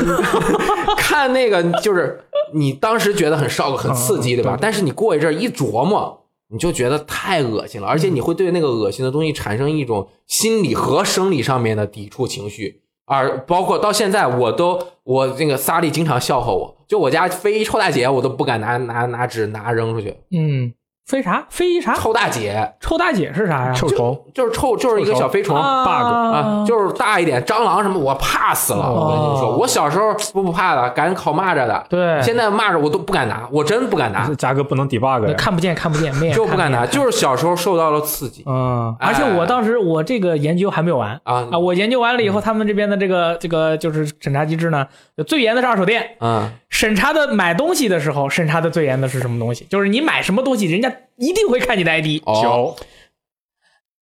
[0.98, 4.58] 看那个，就是你当时觉得很 shock 很刺激，对吧？
[4.60, 12.82] 但是你过一阵儿一琢磨，你就觉得太恶心了，而且你会对那个恶心的东西产生一种心理和生理上面的抵触情绪。
[13.10, 20.16] 而包括到现在，我都我那个萨利经常笑话我，就我家非臭大姐，我都不敢拿拿拿纸拿扔出去。
[20.30, 20.72] 嗯，
[21.10, 21.44] 飞啥？
[21.50, 21.96] 飞啥？
[21.96, 23.74] 臭大姐臭大姐是啥呀？
[23.74, 25.58] 臭虫，就是臭，就是一个小飞虫。
[25.58, 28.94] 啊 bug 啊，就是大一点，蟑螂什么，我怕死了。
[28.94, 31.76] 我跟你说，我小时候不不怕的，敢烤蚂蚱的。
[31.76, 35.34] 哦对现在蚂蚱我都不敢拿，我真不敢拿，嘉哥不能 debug 呀。
[35.36, 44.86] 看不见，看不见，面就不敢拿，就是小时候受到了刺激嗯，哎而且我当时我这个研究还没有完啊啊，我研究完了以后，他们这边的这个这个就是审查机制呢，
[45.26, 49.66] 最严的是二手店，嗯，审查的买东西的时候，审查的最严的是什么东西？
[49.72, 52.22] 就是你买什么东西，人家一定会看你的 ID。
[52.26, 52.76] 哦，九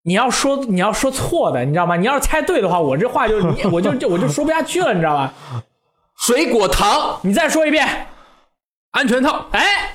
[0.02, 1.96] 你要说你要说错的，你知道吗？
[1.96, 5.34] 你要是猜对的话，我这话就你 我就就我就说不下去了，你知道吧？
[6.16, 7.86] 水果糖，你再说一遍，
[8.92, 9.94] 安全套哎，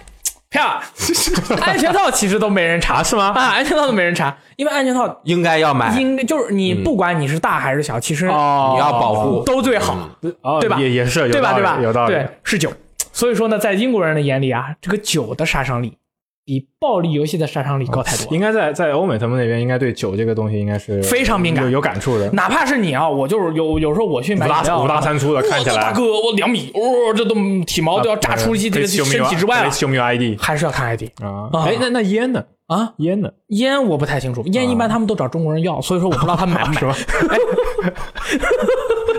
[0.50, 0.82] 漂亮！
[1.62, 3.34] 安全套其实都没人查，是吗？
[3.36, 9.44] 啊，安全套都没人查，因为安全套应该要买，应该就是你不管你是大还是小，其实哦，你要保护。
[9.44, 9.98] 都最好。
[10.42, 11.54] 哦，对吧也也是有对吧？
[11.54, 11.80] 道理对吧？
[11.82, 12.14] 有道理。
[12.14, 12.72] 对，是酒。
[13.12, 15.98] 所以说呢，在英国人的眼里啊，这个酒的杀伤力
[16.46, 18.32] 比暴力游戏的杀伤力高太多了。
[18.32, 22.30] 应该在在欧美他们那边，应该对酒这个东西应该是非常敏感有有感触的。
[22.32, 31.50] 哪怕是你啊，我就是有有时候我去买五大饮料啊五大三粗的看起来大哥，我两米，哦，这都体毛都要炸出一这个身体之外了，秀米 ID 还是要看 ID 啊。
[31.54, 32.44] 啊哎，那那烟呢？
[32.68, 32.94] 啊。
[32.98, 33.30] 烟呢？
[33.48, 36.80] 烟我不太清楚，烟一般他们都找中国人要，所以说我不知道他们买 不买。
[36.80, 36.96] 是吧？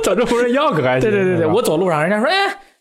[0.02, 1.10] 找中国人要个还行。
[1.10, 2.34] 对对对对，我走路上人家说，哎，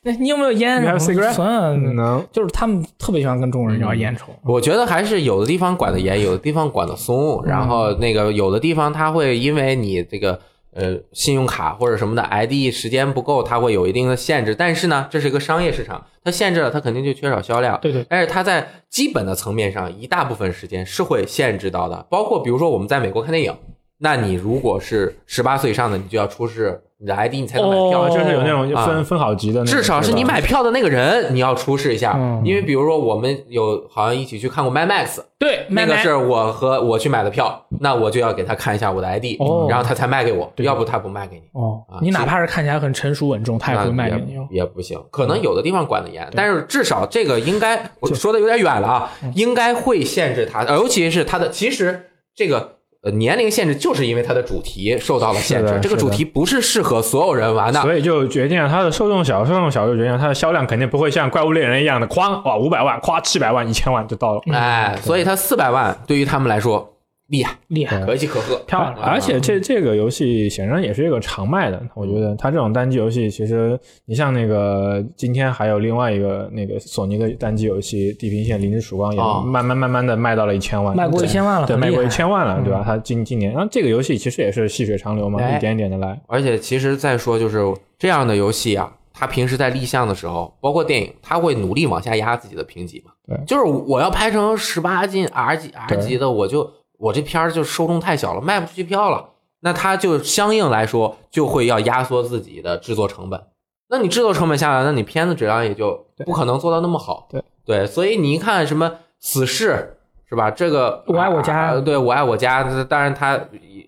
[0.03, 1.33] 那 你有没有烟 You have cigarette？
[1.33, 4.27] 算能就是他们特别喜欢跟中国人要烟抽。
[4.43, 7.43] 我觉得还是有的地方管得严，有的地方管得松。
[7.45, 10.39] 然后那个有的地方它会因为你这个
[10.73, 14.53] 呃信用卡或者什么的 ID 时间不够，它会有一定的限制。
[14.53, 17.79] 但是呢，这是一个商业市场，它限制了，它肯定就缺少销量。
[17.81, 22.05] 对对但是它在基本的层面上，一大部分时间是会限制到的。
[22.09, 23.55] 包括比如说我们在美国看电影，
[24.03, 28.01] 那你如果是十八岁以上的，你就要出示你的 ID，你才能买票。
[28.01, 41.43] 哦就是有那种啊分分好级的那种，至少是你买票的那个人，你要出示一下，嗯因为比如说我们有好像一起去看过 Mad Max，对，那个是我和我去买的票，那我就要给他看一下我的 ID，、哦然后他才卖给我，要不他不卖给你。
[41.53, 44.47] 哦啊，你哪怕是看起来很成熟稳重，他也那会卖给你也哦。
[44.51, 57.81] 也不行，可能有的地方管得严，但是至少这个应该我说的有点远了啊，嗯应该会限制他，尤其是他的其实这个呃年龄限制，就是因为它的主题受到了限制，这个主题不是适合所有人玩的。
[57.81, 64.41] 所以就决定了它的受众小，受众小就决定了它的销量肯定不会像怪物猎人一样的，哐哇五百万，哐七百万、一千万就到了。
[64.53, 66.92] 哎，所以它四百万对于他们来说
[67.33, 82.83] 厉害，厉害，可喜可贺，漂亮啊而且这这个游戏显然也是一个常卖的，我觉得它这种单机游戏，其实你像那个今天还有另外一个那个索尼的单机游戏《地平线：零之曙光》，也哦慢慢慢慢的卖到了一千万，卖过一千万了，对，卖过一千万了，嗯对吧？
[82.85, 86.21] 它今今年，然后这个游戏其实也是细水长流嘛，哎一点一点的来。
[86.27, 87.57] 而且其实再说就是
[87.97, 93.11] 这样的游戏啊，它平时在立项的时候，包括电影，他会努力往下压自己的评级嘛。
[93.25, 96.69] 对就是我要拍成十八禁 R 级 R 级的，我就
[97.03, 99.25] 我这片儿就受众太小了，卖不出去票了。
[99.59, 103.41] 那他就相应来说就会要压缩自己的制作成本。
[103.89, 107.27] 那你制作成本下来，那你片子质量也就不可能做到那么好。
[107.29, 108.89] 对对，所以你一看什么
[109.19, 109.97] 死侍
[110.29, 110.49] 是吧？
[110.49, 113.37] 这个我爱我家啊对我爱我家，当然它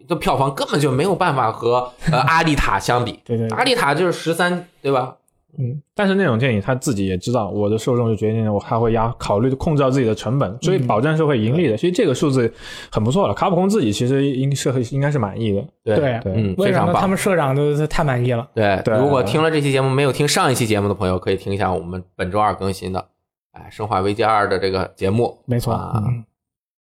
[0.09, 3.19] 的票房根本就没有办法和呃阿丽塔相比。
[3.23, 5.15] 对对对阿丽塔就是十三，对吧？
[5.57, 11.77] 嗯，但是那种电影他自己也知道，我的受众就决定了我还会压考虑控制到自己的成本，所以保证是会盈利的。
[11.77, 12.51] 其实这个数字
[12.91, 15.65] 很不错了，卡普空自己其实应是应该是满意的。
[15.83, 16.55] 对对对嗯？
[16.57, 17.01] 非常棒。
[17.01, 18.47] 他们社长都太满意了。
[18.53, 23.05] 对，对如果听了这期节目没有听上一期节目的朋友，可以听一下我们本周二更新的，
[23.51, 25.39] 哎，《生化危机二》的这个节目。
[25.45, 26.23] 没错，啊嗯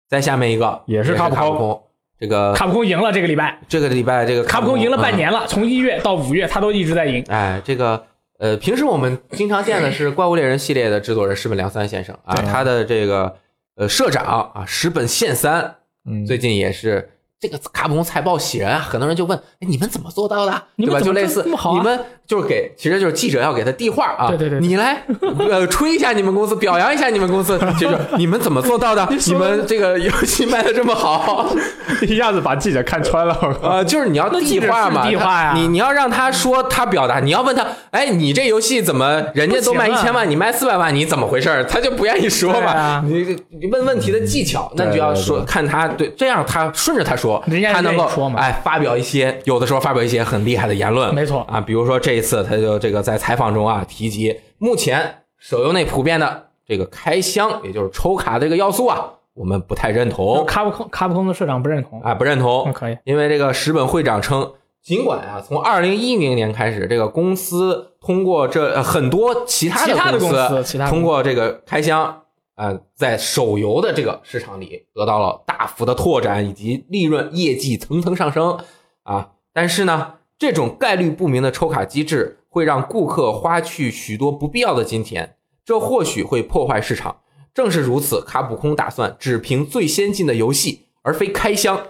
[0.08, 1.82] 再下面一个也是卡卡普空空，
[2.18, 7.24] 这个卡普空赢了这个礼拜，这个礼拜这个卡普空赢了半嗯年了，从一月到五月他都一直在赢。
[7.28, 8.04] 哎，这个
[8.40, 13.36] 呃，平时我们经常见的是《怪物猎人》系列的制作人石本良三先生啊，他的这个
[13.76, 15.76] 呃社长啊石本宪三，
[16.06, 20.62] 嗯，最近也是这个卡普空财报喜人啊，很多人就问，哎，你们怎么做到的？
[20.78, 20.98] 对吧？
[20.98, 25.02] 就类似你们就是给，其实就是记者要给他递话啊，对对对你来
[25.50, 29.04] 呃吹一下你们公司，表扬一下你们公司， 就是你们怎么做到的？
[29.26, 31.52] 你们这个 游戏卖的这么好，
[32.06, 33.36] 一下子把记者看穿了。
[33.60, 35.54] 呃，就是你要递话嘛，递话呀？
[35.56, 41.66] 你你要让他说他表达，你要问他，哎，你这游戏怎么人家都卖一千万，你卖四百万，你怎么回事？
[41.68, 43.02] 他就不愿意说嘛。
[43.04, 51.44] 你你问问题的技巧，那你就要说看他对，这样他顺着他说，人家他能够哎发表一些有的时候发表一些很厉害的言论，没错。
[51.50, 62.72] 啊，比如说这一次他就这个在采访中啊提及，目前手游内普遍的这个开箱，也就是抽卡这个要素啊，我们不太认同卡普空卡普空的社长不认同，啊，不认同那。
[62.72, 64.52] 可以，因为这个石本会长称，
[64.82, 72.22] 尽管啊，从二零一零年开始，这个公司通过这、呃很多其他的其他的公公司其他通过这个开箱，
[72.56, 78.58] 呃，在手游的这个市场里得到了大幅的拓展，以及利润业绩层层上升
[79.02, 79.30] 啊。
[79.52, 87.20] 但是呢，这种概率不明的抽卡机制会让顾客花去许多不必要的金钱，这或许会破坏市场。
[87.52, 91.88] 正是如此，卡普空打算只凭最先进的游戏，而非开箱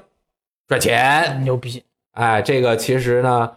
[0.67, 1.41] 赚钱。
[1.45, 3.53] 牛逼，哎，这个其实呢，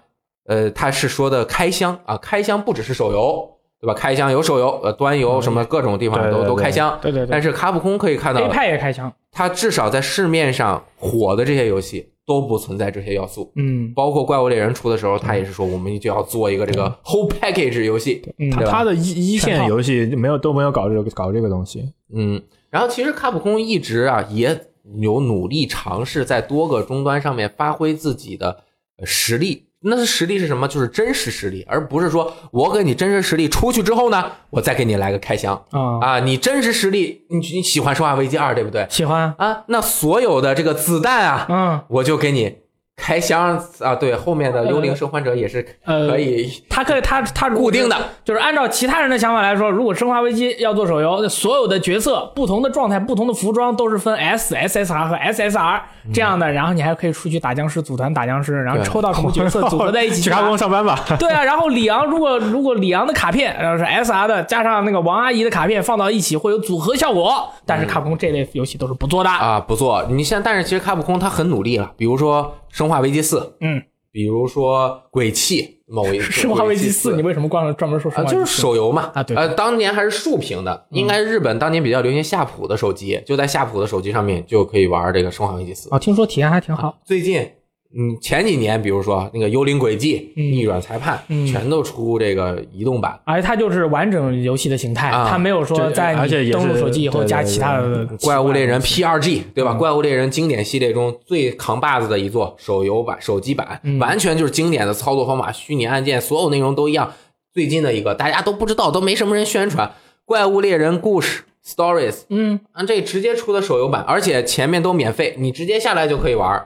[0.46, 3.53] 呃，他是说的开箱啊，开箱不只是手游，
[3.84, 3.94] 对吧？
[3.94, 6.98] 开箱有手游，呃，端游什么各种地方都对对对都开箱。
[7.02, 13.52] 对对对但是卡普空可以看到，A 到，派也开箱，它至少在市面上火的这些游戏都不存在这些要素。
[13.58, 21.84] 嗯包括怪物猎人出的时候，他也是说我们就要做一个这个 whole package 游戏，嗯，对吧他的一一线游戏没有都没有搞这个搞这个东西。
[22.16, 24.58] 嗯，然后其实卡普空一直啊也
[25.02, 28.64] 有努力尝试在多个终端上面发挥自己的
[28.98, 29.66] 呃实力。
[29.84, 30.68] 那是实力是什么？
[30.68, 36.20] 就是真实实力，而不是说我给你真实实力出去之后呢，我再给你来个开箱啊，啊！
[36.20, 38.88] 你真实实力，你你喜欢《生化危机二》对不对？
[38.90, 42.58] 喜欢，啊，那所有的这个子弹啊，嗯，我就给你
[42.98, 43.96] 开箱啊。
[43.96, 55.82] 对，后面的幽灵生还者也是呃可以他可以，他他如果固定的，就是按照其他人的想法来说，如果《生化危机》要做手游，那所有的角色、不同的状态、不同的服装都是分 S、SSR 和 SSR
[56.14, 61.00] 这样的，然后你还可以出去打僵尸，组团打僵尸，然后抽到什么角色组合在一起 去卡普空上班吧。
[61.20, 67.50] 对啊，然后里昂如果如果里昂的卡片，然后是 SR 的，加上那个王阿姨的卡片放到一起，会有组合效果。
[67.66, 69.30] 但是卡普空这类游戏都是不做的。
[69.30, 70.04] 啊，不做。
[70.10, 72.44] 你像，但是其实卡普空他很努力了，比如说
[72.74, 73.80] 《生化危机四》，嗯，
[74.12, 78.40] 比如说《鬼泣》某一《生化危机四四，你为什么光专门说生啊，化危机四？
[78.40, 85.88] 就是手游嘛啊对呃，当年还是竖屏的，应该日本当年比较流行夏普的手机，就在夏普的手机上面就可以玩这个《生化危机四》。
[85.96, 86.98] 哦，听说体验还挺好。
[87.06, 87.48] 最近，
[87.96, 93.20] 嗯，前几年，比如说那个《幽灵轨迹》嗯逆转裁判》嗯全都出这个移动版。
[93.24, 96.16] 而且它就是完整游戏的形态，啊它没有说这在
[96.52, 99.74] 登录手机以后加其他的怪物猎人 P R G 对吧？
[99.74, 107.14] 嗯怪物猎人经典系列中最扛把子的一座手游版、手机版，嗯完全就是经典的操作方法，虚拟按键，所有内容都一样。
[107.54, 109.88] 最近的一个大家都不知道，都没什么人宣传，
[110.26, 116.66] 《怪物猎人故事 Stories》嗯，啊，这直接出的手游版，而且前面都免费，你直接下来就可以玩。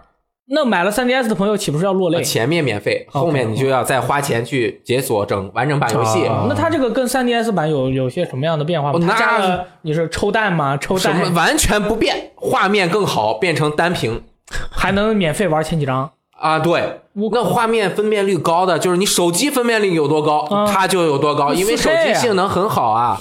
[0.50, 2.24] 那买了 3DS 的朋友岂不是要落泪？
[2.24, 6.26] 前面免费，后面你就要再花钱去解锁整完整版游戏。
[6.26, 10.78] 啊那它这个跟 3DS 版有有些什么样的变化那它加了你是抽蛋吗？
[10.78, 14.24] 抽蛋什么蛋完全不变，画面更好，变成单屏
[14.72, 16.12] 还能免费玩前几章？
[16.40, 16.60] 啊！
[16.60, 23.20] 对，我那画面分辨率高的，就是你手机分辨率有多高，嗯它就有多高，因为手机啊性能很好啊。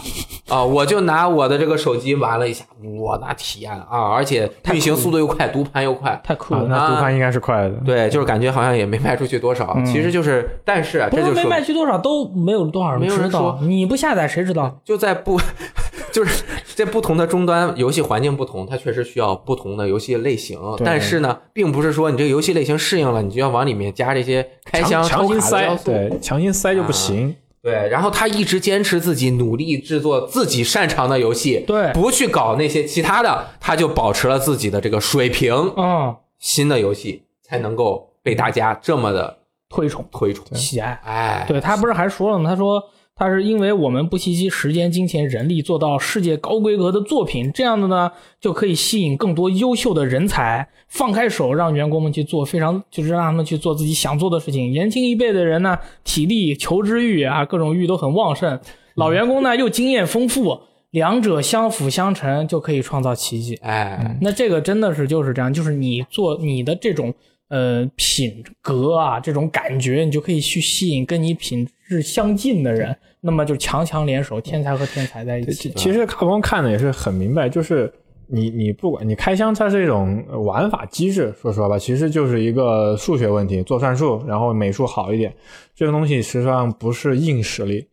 [0.48, 2.64] 啊，我就拿我的这个手机玩了一下，
[3.00, 6.12] 我那体验啊，而且运行速度又快，读盘又快。
[6.12, 6.64] 啊太酷了！
[6.68, 7.74] 那读盘应该是快的。
[7.84, 14.80] 对，就是感觉好像也没卖出去多少，嗯其实就是，但是啊，不是没卖去多少都没有多少人没有人知道，说你不下载谁知道？
[14.84, 15.38] 就在不，
[16.12, 16.44] 就是
[16.74, 20.58] 在不同的终端游戏环境不同，它确实需要不同的游戏类型。
[20.84, 25.90] 但是呢，并不是说你这个游戏类型适应了，你就要往里面加这些开箱抽强强行塞，卡的要素。
[25.90, 27.34] 对，强行塞就不行。
[27.66, 35.52] 对，然后他一直坚持自己努力制作自己擅长的游戏，对不去搞那些其他的，他就保持了自己的这个水平。
[35.76, 39.38] 嗯，新的游戏才能够被大家这么的
[39.68, 40.46] 推崇推崇。
[40.54, 40.92] 喜爱。
[41.04, 42.48] 哎，对他不是还说了吗？
[42.48, 42.80] 他说
[43.18, 54.70] 他是因为我们不惜其时间、金钱、人力做到世界高规格的作品，这样的呢就可以吸引更多优秀的人才，放开手让员工们去做非常就是让他们去做自己想做的事情。
[54.70, 58.58] 年轻一辈的人呢，体力、求知欲啊，各种欲都很旺盛；
[58.96, 60.60] 老员工呢又经验丰富，
[60.90, 63.54] 两者相辅相成，就可以创造奇迹。
[63.62, 67.14] 哎，那这个真的是就是这样，就是你做你的这种
[67.48, 75.70] 呃品格啊这种感觉，你就可以去吸引跟你品质相近的人，那么就强强联手，天才和天才在一起。
[75.76, 77.92] 其实卡普空看的也是很明白，就是
[78.26, 85.32] 你你不管你开箱，它是一种玩法机制，说实话吧，其实就是一个数学问题，做算术，然后美术好一点，
[85.74, 87.86] 这个东西实际上不是硬实力。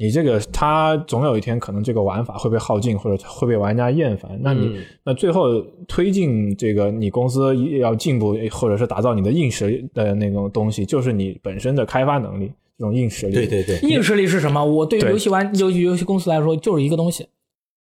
[0.00, 4.30] 你这个，它总有一天可能这个玩法会被耗尽，或者会被玩家厌烦。
[4.40, 13.34] 那你、嗯那最后推进这个你公司要进步，或者是打造你的硬实力的那种东西，就是你本身的开发能力，这种硬实力。
[13.34, 14.64] 对对对，硬实力是什么？
[14.64, 17.26] 我对于游戏玩游游戏公司来说，就是一个东西，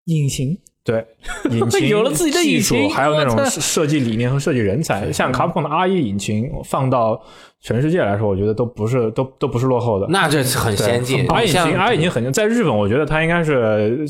[0.07, 0.59] 隐形。
[0.83, 1.07] 对，
[1.51, 7.23] 引擎有了自己的技术引擎还有那种设计理念和设计人才，像卡普空的 R 一引擎放到
[7.63, 10.07] 全世界来说，我觉得都不是都都不是落后的。
[10.09, 11.27] 那这是很先进。
[11.31, 14.07] R 引擎引擎很在日本，我觉得它应该是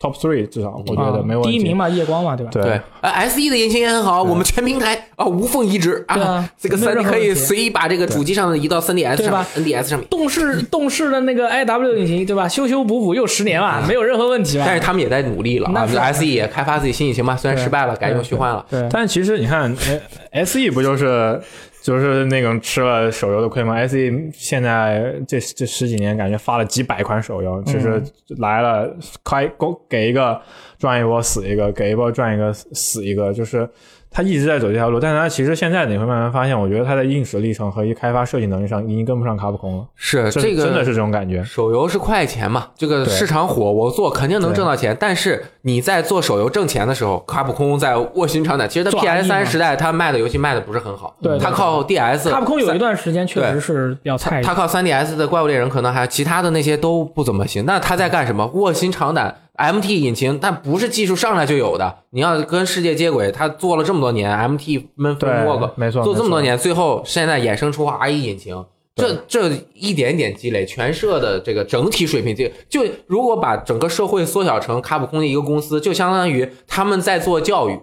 [0.00, 1.50] top three，至少我觉得啊没问题。
[1.50, 2.50] 第一名嘛，夜光嘛，对吧？
[2.50, 10.08] 对对，呃，S E 的引擎也很好，我们全平台啊无缝移植啊这个三 D 可以随意把这个主机上的移到三 D S 上对吧 NDS 上面。
[10.08, 12.48] 动视动视的那个 IW 引擎，对吧？
[12.48, 14.64] 修修补补又十年了，没有任何问题吧？
[14.66, 18.64] 但是他们也在努力了啊，S E 也开发自己新引擎嘛，虽然失败了，改用虚幻了。
[18.70, 21.38] 对，但其实你看呃，S E 不就是
[21.86, 28.02] 就是那种吃了手游的亏吗？S E 现在这这十几年感觉发了几百款手游，就是
[28.38, 30.42] 来了开给给一个
[30.80, 33.70] 赚一波死一个，给一波赚一个死死一个，就是
[34.16, 34.98] 他一直在走这条路。
[34.98, 41.44] 但是他其实现在你会慢慢发现，我觉得他在硬实力上和一开发设计能力上已经跟不上卡普空了，是这个真的是这种感觉。
[41.44, 44.96] 手游是快钱嘛，这个市场火，我做肯定能挣到钱。
[44.98, 48.66] 但是你在做手游挣钱的时候，卡普空在卧薪尝胆。
[48.66, 54.42] 其实他 PS 三时代，他卖的游戏卖的不是很好，对他靠 DS，卡普空有一段时间确实是比较菜。
[54.42, 57.66] 他靠 3DS 的怪物猎人可能还其他的那些都不怎么行。
[57.66, 58.46] 那他在干什么？
[58.54, 63.30] 卧薪尝胆，MT 引擎，但不是技术上来就有的，你要跟世界接轨。
[63.30, 68.64] 他做了这么多年，MT 没错做这么多年，最后现在衍生出 RE 引擎。
[68.94, 77.78] 这这一点点积累，全社的这个整体水平，就就如果把整个社会缩小成卡普空的一个公司，就相当于他们在做教育，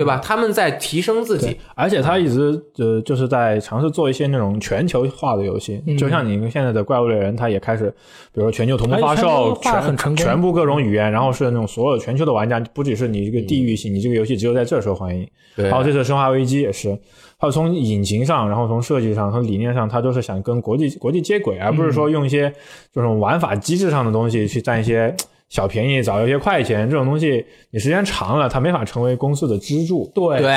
[0.00, 0.18] 对吧？
[0.24, 7.90] 他们在提升自己，，而且他一直呃就是在尝试做一些那种全球化的游戏，嗯就像你现在的怪物猎人，他也开始，
[8.32, 15.28] 比如说全球同步发售全全部各种语言，然后是那种所有全球的玩家，不只是你这个地域性，你这个游戏只有在这受欢迎。
[15.54, 16.88] 对还有这次《生化危机》也是，
[17.36, 22.50] 还有从引擎上，然后从设计上和理念上，他都是想跟国际国际接轨，而不是说用一些
[22.94, 25.14] 这种玩法机制上的东西去占一些
[25.50, 26.88] 小便宜、找一些快钱。
[26.88, 30.10] 这种东西你时间长了，它没法成为公司的支柱。
[30.14, 30.50] 对对，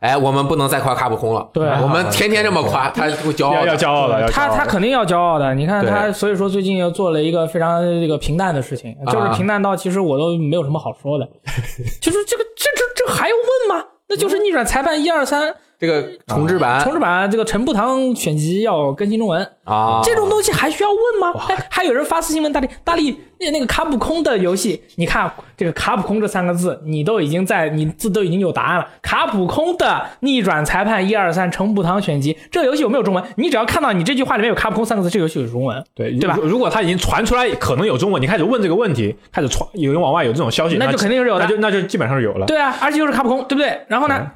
[0.00, 5.54] 哎，我们不能再夸卡普空了，对我们天天这么夸， 他会骄傲要要骄傲的，他他肯定要骄傲的。
[5.54, 11.26] 你看他，所以说最近又做了一个非常这个平淡的事情，就是啊平淡到其实我都没有什么好说的，
[12.02, 13.86] 就是这个这这这还用问吗？
[14.08, 21.40] 那就是逆转裁判一二三这个重置版重置版这个陈步堂选集要更新中文，啊，这种东西还需要问吗？
[21.40, 28.86] 还还有人发私信问大力，大力那那个卡普空的游戏，你看这个卡普空这三个字，你都已经在你字都已经有答案了。
[29.00, 33.24] 卡普空的逆转裁判一二三陈步堂选集，这个游戏有没有中文？
[33.36, 35.82] 你只要看到你这句话里面有卡普空三个字，这个游戏有中文。
[35.94, 42.44] 对对吧如如果他已经传出来可能有中文，你开始问这个问题，开始传有人往外有这种消息，那就肯定是有的那就那就基本上是有了。
[42.44, 43.80] 对啊，而且又是卡普空，对不对？
[43.88, 44.30] 然后呢？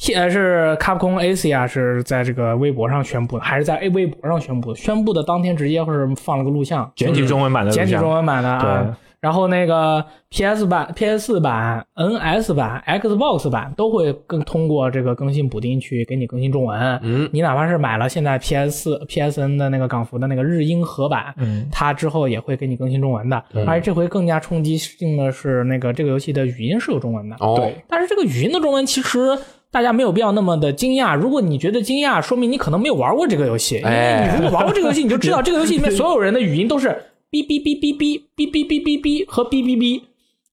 [0.00, 4.74] 现是卡普空 AC 啊，是在这个微博上宣布的，还是在 A 微博上宣布的？
[4.74, 8.96] 宣布的当天直接是放了个录像，简体中文版的简体中文版的啊。
[9.20, 16.98] 然后那个 PS 版、PS 四版、NS 版、Xbox 版都会更通过这个更新补丁去给你更新中文。
[17.02, 23.44] 嗯，你哪怕是买了现在 PS 四、PSN 的那个港服的那个日英合版，嗯，它之后也会给你更新中文的。
[23.66, 27.36] 而且这回更加冲击性的是，那个这个游戏的语音是有中文的。
[27.40, 29.38] 哦，对，但是这个语音的中文其实
[29.70, 31.16] 大家没有必要那么的惊讶。
[31.16, 33.76] 如果你觉得惊讶，说明你可能没有玩过这个游戏。
[33.76, 36.88] 因为哎你如果玩过这个游戏，你就知道这个游戏里面所有人的语音都是
[37.30, 40.02] 哔哔哔哔哔哔哔哔哔哔和哔哔哔，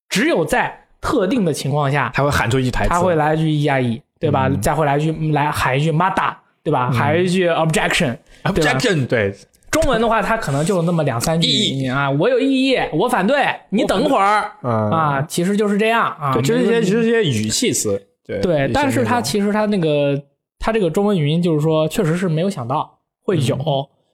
[0.09, 4.49] 只有在特定的情况下，他会喊出一台词，他会来一句 e i e，对吧？
[4.61, 6.91] 再会来一句来喊一句 mada，对吧？
[6.91, 9.33] 喊一句 objection，objection，对，
[9.71, 11.47] 中文的话，它可能就那么两三句
[11.87, 16.33] 啊，我有异议，我反对，你等会儿嗯啊，其实就是这样啊。
[16.35, 20.21] 就是这些，就是这些语气词，对对，但是它他其实它那个
[20.59, 23.57] 它这个中文语音就是说，确实是没有想到会有、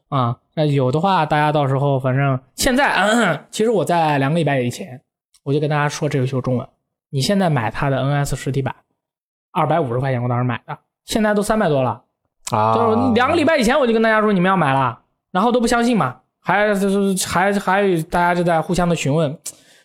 [0.10, 0.38] 啊。
[0.56, 5.02] 那有的话，大家到时候反正现在，嗯，其实我在两个礼拜以前
[5.44, 6.68] 我就跟大家说这个游戏有中文。
[7.10, 8.76] 你现在买它的 NS 实体版，
[9.52, 12.04] 二百五十块钱，我当时买的，现在都三百多了。
[12.52, 15.00] 啊，就是两个礼拜以前我就跟大家说你们要买了，
[15.32, 19.36] 然后都不相信嘛，还就是还还有大家就在互相的询问。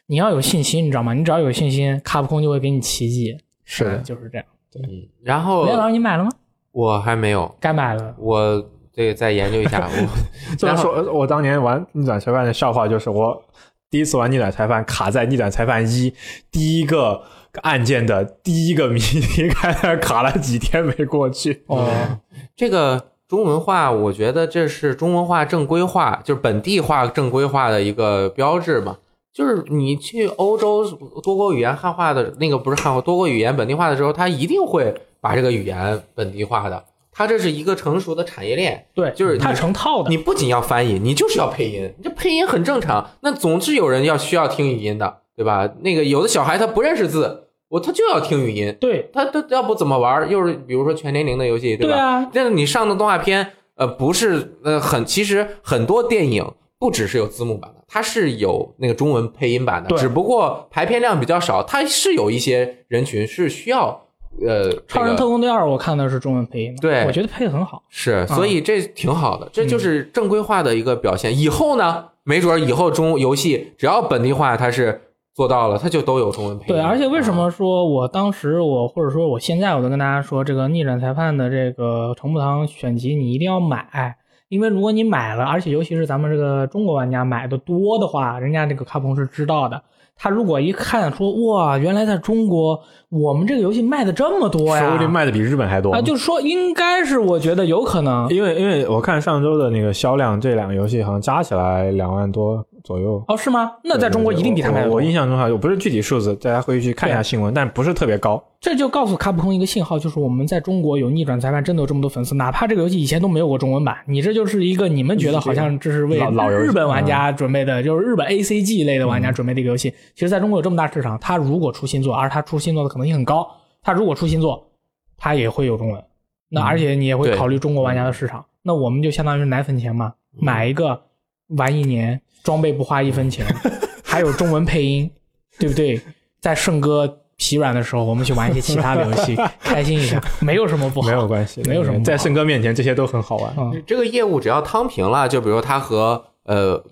[0.07, 1.13] 你要有信心，你知道吗？
[1.13, 3.37] 你只要有信心，卡普空就会给你奇迹。
[3.71, 4.47] 是的嗯就是这样。
[4.73, 6.31] 对然后雷老师，你买了吗？
[6.73, 8.15] 我还没有，该买了。
[8.19, 9.87] 我这个再研究一下。
[9.87, 10.09] 我
[10.57, 13.43] 这么说，我当年玩逆转裁判的笑话就是我
[13.91, 16.13] 第一次玩逆转裁判卡在逆转裁判一
[16.51, 17.23] 第一个
[17.63, 21.65] 案件的第一个谜题， 看那卡了几天没过去。
[21.67, 21.89] 哦，
[22.57, 28.99] 这个中文化，我觉得这是中文化正规化，就是本地化正规化的一个标志嘛。
[29.39, 30.85] 就是你去欧洲
[31.23, 36.83] 多国语言汉化的那个不是汉化多国语言本地化的时候，它一定会把这个语言本地化的。
[37.13, 40.11] 它这是一个成熟的产业链，对，就是它成套的。
[40.11, 43.11] 你不仅要翻译，你就是要配音，这配音很正常。
[43.21, 45.71] 那总是有人要需要听语音的，对吧？
[45.83, 50.29] 那个有的小孩他不认识字，我他就要听语音，对他他要不怎么玩？
[50.29, 51.87] 又是比如说全年龄的游戏，吧？
[51.87, 56.45] 对啊，但是你上的动画片，呃，不是呃很，其实很多电影
[56.79, 64.01] 不只是有字幕版的，它是有那个中文配音版的，对只不过排片量比较少，它是有一些人群是需要
[64.47, 67.83] 呃，《超人特工队二》我看的是中文配音的，对我觉得配的很好。
[67.89, 71.37] 是，所以这挺好的，这就是正规化的一个表现。
[71.37, 75.01] 以后呢，没准儿以后中游戏只要本地化，它是
[75.35, 76.75] 做到了，它就都有中文配音。
[76.75, 84.18] 对，而且为什啊么说我当时我或者说我现在我都跟大家说，这个逆转裁判的这个程步堂选集你一定要买，
[84.49, 89.81] 因为如果你买了，而且尤其是咱们这个中国玩家买的多的话，人家这个卡普空是知道的。
[90.21, 103.23] 他如果一看说哇，原来在中国我们这个游戏卖的这么多呀，说不定卖的比日本还多啊，就是说应该是我觉得有可能因为因为我看上周的那个销量，这两个游戏好像加起来两万多左右。
[103.29, 103.73] 哦，是吗？
[103.85, 105.13] 那在中国一定比他卖的多我我印。
[105.13, 108.43] 象中哈，我不是具体数字，大家回去看一下新闻，但不是特别高。
[108.61, 119.91] 这就告诉卡普空一个信号，就是我们在中国有逆转裁判，真的有这么多粉丝，哪怕这个游戏以前都没有过中文版，你这就是一个你们觉得好像这是为日本玩家准备的，就是日本 A C G 类的玩家准备的一个游戏。
[120.15, 123.49] 其实在中国有这么大市场，它如果出新作，而它出新作的可能性很高，
[123.83, 124.71] 它如果出新作，
[125.17, 126.03] 它也会有中文。
[126.51, 131.01] 那而且你也会考虑中国玩家的市场，那我们就相当于奶粉钱嘛，买一个
[131.49, 133.47] 玩一年，装备不花一分钱，
[134.05, 135.11] 还有中文配音，
[135.59, 136.01] 对不对？
[136.41, 141.09] 在圣哥疲软的时候，我们去玩一些其他的游戏， 开心一下，没有什么不好。
[141.09, 143.53] 没有关系，没有什么在圣哥面前，这些都很好玩。
[143.57, 146.83] 嗯，这个业务只要趟平了，就比如他和呃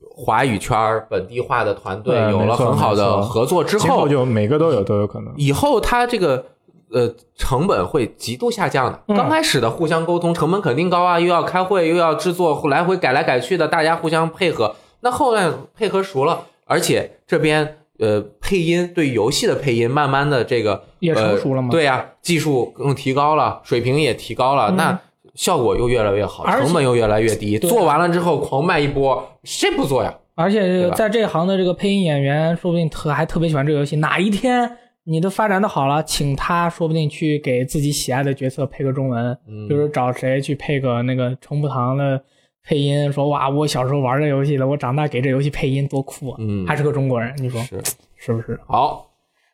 [0.00, 0.76] 华语圈
[1.08, 5.32] 本地化的团队有了很好的合作之今后就每个都有都有可能。
[5.36, 6.44] 以后它这个
[6.90, 9.02] 呃成本会极度下降的。
[9.08, 14.74] 嗯刚开始的互相沟通成本肯定高啊，又要开会，又要制作，来回改来改去的，大家互相配合。
[15.06, 25.00] 那后来配合熟了，而且这边呃配音对游戏的配音慢慢的这个也成熟了吗呃对呀、技术更提高了，水平也提高了，嗯那
[25.36, 27.56] 效果又越来越好，成本又越来越低。
[27.56, 30.12] 做完了之后狂卖一波，谁不做呀？
[30.34, 33.94] 而且在这行的这个配音演员，说不定特还特别喜欢这个游戏。
[33.96, 42.20] 哪一天你都发展的好了，请他说不定去给自己喜爱的角色配个中文，嗯比如找谁去配个那个程步堂的
[42.66, 46.36] 配音，说哇，我小时候玩这游戏了，我长大给这游戏配音多酷啊！
[46.40, 47.80] 嗯，还是个中国人，你说是
[48.16, 48.58] 是不是？
[48.66, 49.06] 好，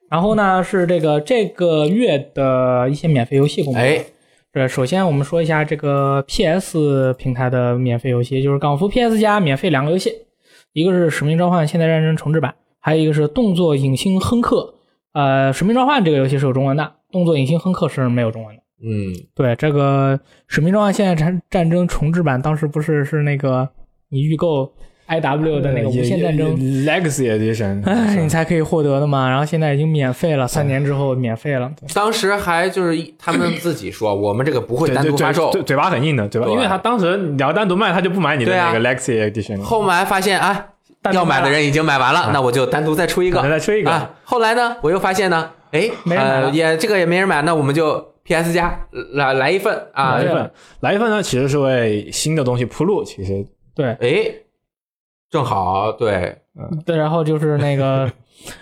[0.09, 3.79] 然后呢，是这个这个月的一些免费游戏公布。
[3.79, 4.03] 哎，
[4.51, 10.11] 这，首先我们说一下这个 PS 平台的免费游戏，就是港服 PS 加免费两个游戏，
[10.73, 12.51] 一个是《使命召唤：现代战争重置版》，
[12.81, 14.57] 还有一个是《动作影星亨克》。
[15.13, 16.83] 呃，《使命召唤》这个游戏是有中文的，
[17.13, 18.62] 《动作影星亨克》是没有中文的。
[18.83, 20.19] 嗯，对，这个
[20.49, 23.69] 《使命召唤：现代战战争重置版》当时不是是那个
[24.09, 24.73] 你预购
[25.09, 29.29] IW 的那个无限战争，Legacy Edition，哎，你才可以获得的嘛。
[29.29, 31.71] 然后现在已经免费了，三年之后免费了。
[31.93, 36.49] 当时还就是他们自己说，我们这个不会单独发售，嘴嘴巴很硬的，对吧？
[36.49, 39.65] 因为他当时你要单独卖，他就不买你的那个 Legacy Edition 了。
[39.65, 40.67] 后来发现啊，
[41.13, 44.11] 要买的人已经买完了，那我就单独再出一个再出一个啊。
[44.25, 50.51] 后来呢，我又发现呢，哎，没人买呃，也这个也没人买，那我们就 PS 加来来一份啊来一，份，
[50.81, 53.03] 来一份呢，其实是为新的东西铺路。
[53.05, 54.33] 其实对哎，
[55.31, 56.39] 正好对，
[56.87, 58.11] 对，然后就是那个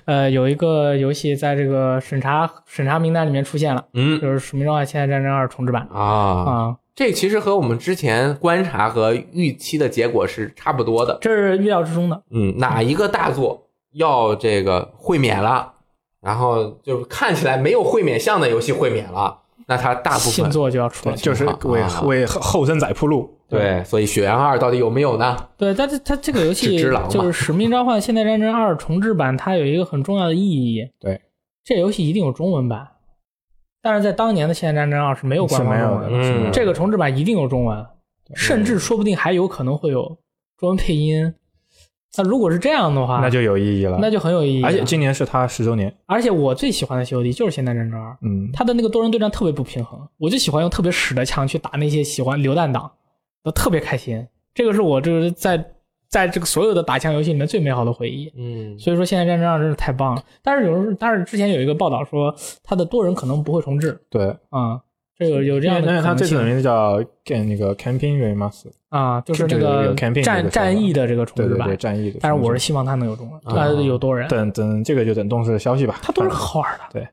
[0.04, 6.76] 呃，有一个游戏在这个审查审查名单里面出现了，嗯就是《使命召唤：现代战争二》重置版啊，啊。
[6.94, 11.16] 这其实和我们之前观察和预期的结果是差不多的。
[11.22, 12.22] 这是预料之中的。
[12.30, 15.72] 嗯，哪一个大作要这个会免了，
[16.20, 19.38] 然后就是看起来没有会免项的游戏会免了，
[19.70, 21.16] 那它大部分新作就要出对，了。
[21.16, 23.38] 就是为啊为后生仔铺路。
[23.48, 25.36] 对，所以《血缘二》到底有没有呢？
[25.56, 26.76] 对，但是它这个游戏
[27.08, 30.88] 就是《使命召唤：现代战争二》重置版，它有一个很重要的意义。
[31.00, 31.20] 对，
[31.64, 32.86] 这游戏一定有中文版，
[33.82, 37.84] 但是在当年的《现代战争二》是没有官方中文的，是没有嗯的这个重置版一定有中文，
[38.34, 40.18] 甚至说不定还有可能会有
[40.56, 41.34] 中文配音。
[42.16, 43.98] 那如果是这样的话，那就有意义了。
[44.00, 44.68] 那就很有意义了。
[44.68, 52.90] 而且今年是他十周年，而且我最喜欢的 COD 就是《现代战争二》，嗯，他的那个多人对战特别不平衡，我就喜欢用特别屎的枪去打那些喜欢榴弹党，
[53.44, 54.26] 都特别开心。
[54.52, 55.64] 这个是我这是在
[56.08, 58.32] 在这个所有的打枪游戏里面最美好的回忆。
[58.36, 60.24] 嗯，所以说，《现代战争二》真是太棒了。
[60.42, 62.34] 但是有人，但是之前有一个报道说，
[62.64, 64.80] 他的多人可能不会重置对，啊、
[65.20, 71.76] 这有有这样的可能因为他这次的名字叫那个 Campaign Remaster，啊，就是这个战战役的这个重置版对对对，。
[71.76, 72.18] 战役的。
[72.22, 75.98] 但是我是希望它能有中文，啊呃，有多人，等等这个就等动视的消息吧。
[76.02, 76.84] 它都是好玩的。
[76.92, 77.06] 对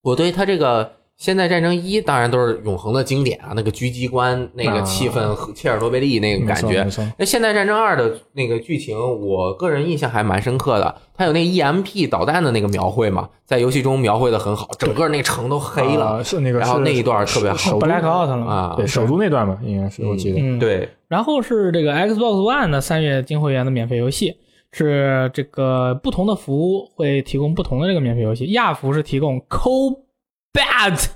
[0.00, 0.82] 我对它这个
[1.20, 6.82] 《现代战争一》当然都是永恒的经典啊，那个狙击关那个气氛，和切尔诺贝利那个感觉。
[7.18, 10.96] 那《现代战争二》的那个剧情，我个人印象还蛮深刻的。
[11.14, 16.06] 它有那 EMP 导弹的那个描绘嘛，在游戏中描绘的很好，整个那城都黑了。
[16.06, 20.40] 啊是那个，然后那一段特别好 Black Out 了啊对，首都那段嘛，应该是我记得。
[20.40, 20.58] 嗯，。
[20.58, 24.36] 对，然后是这个 Xbox One 的三月金会员的免费游戏，
[24.72, 28.46] 是这个不同的服务会提供不同的这个免费游戏。
[28.52, 29.38] 亚服是提供
[30.52, 31.06] Combat，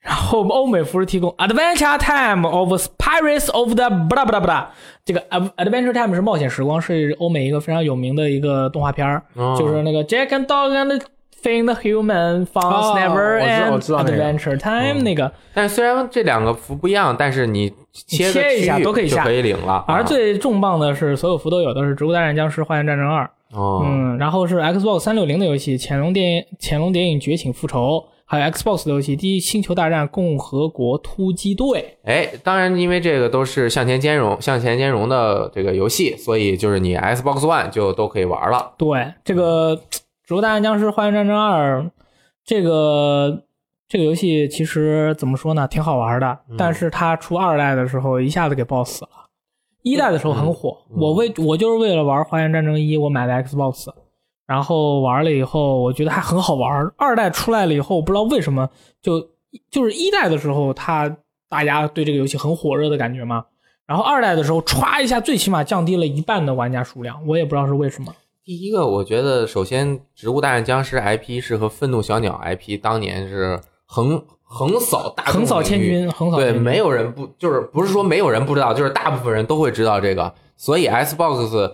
[0.00, 4.72] 然后欧美服是提供 Adventure Time of Pirates of the 不啦不啦不啦。
[5.04, 11.00] 这个 Ad- Adventure Time 是冒险时光，是欧美一个非常有名的一个动画片儿，哦就是那个 Jack and Dog and
[11.42, 15.30] Find the Human 哦 Never 我知道我 End 知道 Adventure Time 那个。
[15.52, 19.84] 但是虽然这两个服不一样，但是你切切一下都可以下就可以领了。
[19.86, 23.24] 而啊最重磅的是，所有服都有的是《植物大战僵尸：幻影战争二》，
[23.56, 38.72] 哦，嗯，然后是 Xbox 三六零的游戏《潜龙电影潜龙谍影：觉醒复仇》，还有 Xbox 的游戏《第一星球大战：共和国突击队哎，当然，因为这个都是向前兼容、向前兼容的这个游戏，所以就是你 Xbox One 就都可以玩了。》。
[38.76, 39.76] 对，这个
[40.24, 41.80] 《植物大战僵尸：幻影战争二》，
[42.44, 43.44] 这个
[43.88, 49.10] 这个游戏其实怎么说呢，挺好玩的，但是它出二代的时候一下子给爆死了。
[49.82, 53.86] 一代的时候很火，嗯我为我就是为了玩《花园战争一》，我买的 Xbox，
[54.46, 56.90] 然后玩了以后，我觉得还很好玩。
[56.96, 58.68] 二代出来了以后，不知道为什么
[59.02, 59.28] 就
[59.70, 61.16] 就是一代的时候，它
[61.48, 63.44] 大家对这个游戏很火热的感觉嘛。
[63.86, 68.14] 然后二代的时候，歘一下，最起码降低了一半的玩家数量，我也不知道是为什么。
[68.44, 80.32] 第一个，我觉得首先《植物大战僵尸》IP 是和《愤怒小鸟》IP 当年是横横扫大横扫千军，横扫对，没有人不就是不是说没有人不知道，就是大部分人都会知道这个。
[80.56, 81.68] 所以 Xbox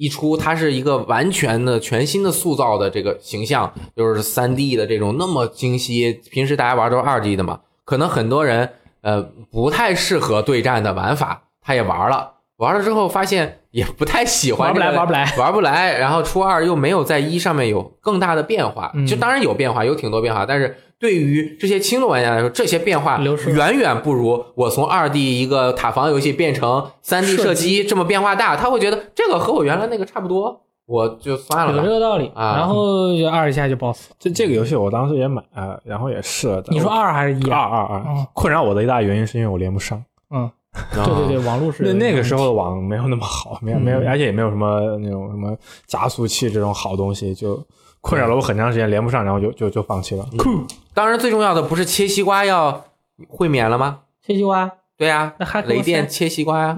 [0.00, 6.22] 一出，它是一个完全的全新的塑造的这个形象，就是三 D 的这种那么精细。
[6.30, 8.70] 平时大家玩都是二 D 的嘛，可能很多人
[9.02, 12.32] 呃不太适合对战的玩法，他也玩了。
[12.60, 15.98] 玩了之后发现也不太喜欢、玩不来玩不来玩不来。
[15.98, 28.54] 然后初二又没有在一上面有更大的变化，嗯就当然有变化，有挺多变化，但是对于这些轻度玩家来说，这些变化远远不如我从二 D 一个塔防游戏变成三 D 射射击这么变化大。
[28.54, 31.88] 他会觉得这个和我原来那个差不多，我就算了有这。
[31.88, 32.30] 个道理。
[32.34, 34.10] 啊然后就二一下就 BOSS。
[34.18, 36.62] 这这个游戏我当时也买，呃然后也试了。
[36.68, 37.64] 你说二还是一二啊？
[37.64, 40.04] 二二嗯，困扰我的一大原因是因为我连不上。
[40.30, 40.50] 嗯，啊
[40.94, 45.56] 对对对，网络是那那个时候的网没有那么好，没有没有，而且也没有什么那种什么
[45.86, 47.60] 加速器这种好东西，就
[48.00, 50.24] 困扰了我很长时间，连不上，然后就就就放弃了。
[50.38, 50.64] 酷。
[50.94, 52.84] 当然，最重要的不是切西瓜要
[53.28, 54.00] 会免了吗？
[54.24, 56.76] 切西瓜，对呀、那还雷电切西瓜呀、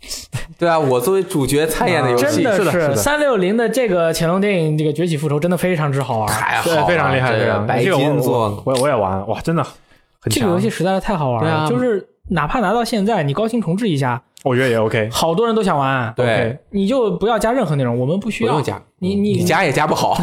[0.58, 6.28] 对啊，我作为主角 参演的游戏，真的是的是的三六零的这个潜龙电影这个崛起复仇真的非常之好玩。
[6.28, 10.48] 对太好了，，非常厉害，这非常白金做我我我也玩，哇，真的很这个。
[10.48, 15.08] 游戏实在是太好玩了，对啊就是哪怕拿到现在，你高清重置一下，我觉得也 OK。
[15.12, 16.12] 好多人都想玩。
[16.16, 20.16] 对 OK 你就不要加任何内容，我们不需要不用加，你你你加也加不好。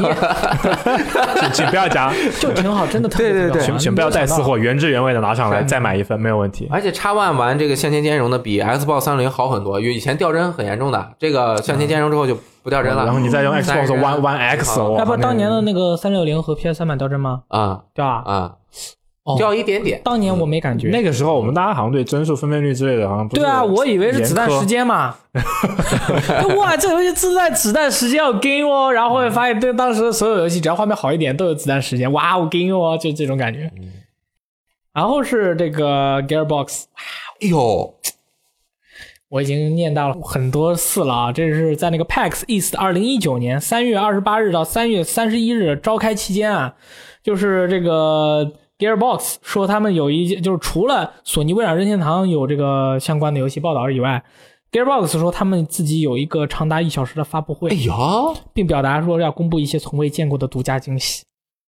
[1.40, 4.42] 请请不要加， 就挺好，真的特别对对对特别好玩请请不要带私。
[4.42, 6.68] 货，原汁原味的拿上来，再买一份没有问题。
[6.72, 13.06] 而且叉 One 玩这个向前兼容的比 Xbox 三六零好很多，因为以前掉帧很严重的，这个向前兼容之后就不掉帧了。
[13.06, 17.42] 然后你再用嗯 Xbox One One X，好哇哎不，当年的那个三六零和 PS 三版掉帧吗？
[17.50, 18.24] 啊掉啊！
[18.26, 18.56] 啊，哦
[19.36, 20.00] 掉一点点。
[20.04, 20.90] 当年我没感觉。
[20.90, 25.16] 那个时候我们大家好像对帧数分辨率之类的，好像不对啊，我以为是子弹时间嘛。
[26.58, 33.72] 哇，这游戏自带子弹时间要 game 哦，然后会发现，对当时所有游戏只要画面好一点都有子弹时间，哇，我 game 哦，就这种感觉。
[34.94, 36.86] 然后是这个 Gearbox，
[37.42, 37.94] 哎呦，
[39.30, 46.74] 我已经念到了很多次了啊，这是在那个 PAX East 二零一九年三月二十八日到三月三十一日召开期间啊，
[47.22, 54.24] 就是这个 Gearbox 说他们有一就是除了索尼、微软、任天堂有这个相关的游戏报道以外
[54.72, 57.76] ，Gearbox 说他们自己有一个长达一小时的发布会，
[58.54, 61.24] 并表达说要公布一些从未见过的独家惊喜。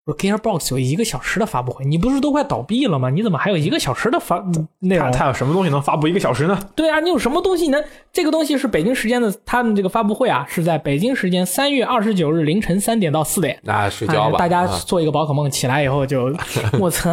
[0.07, 3.09] 我 Gearbox 有一个小时的发布会，你不是都快倒闭了吗？
[3.09, 4.37] 你怎么还有一个小时的发
[4.79, 5.11] 内容？
[5.11, 6.57] 它它有什么东西能发布一个小时呢？
[6.75, 7.83] 对啊，你有什么东西能？
[8.13, 13.59] 这个东西是北京时间的，他们这个发布会啊，是在北京时间三月二十九日凌晨三点到四点。
[13.63, 16.33] 那睡觉吧，哎大家啊做一个宝可梦，起来以后就
[16.79, 17.11] 我操！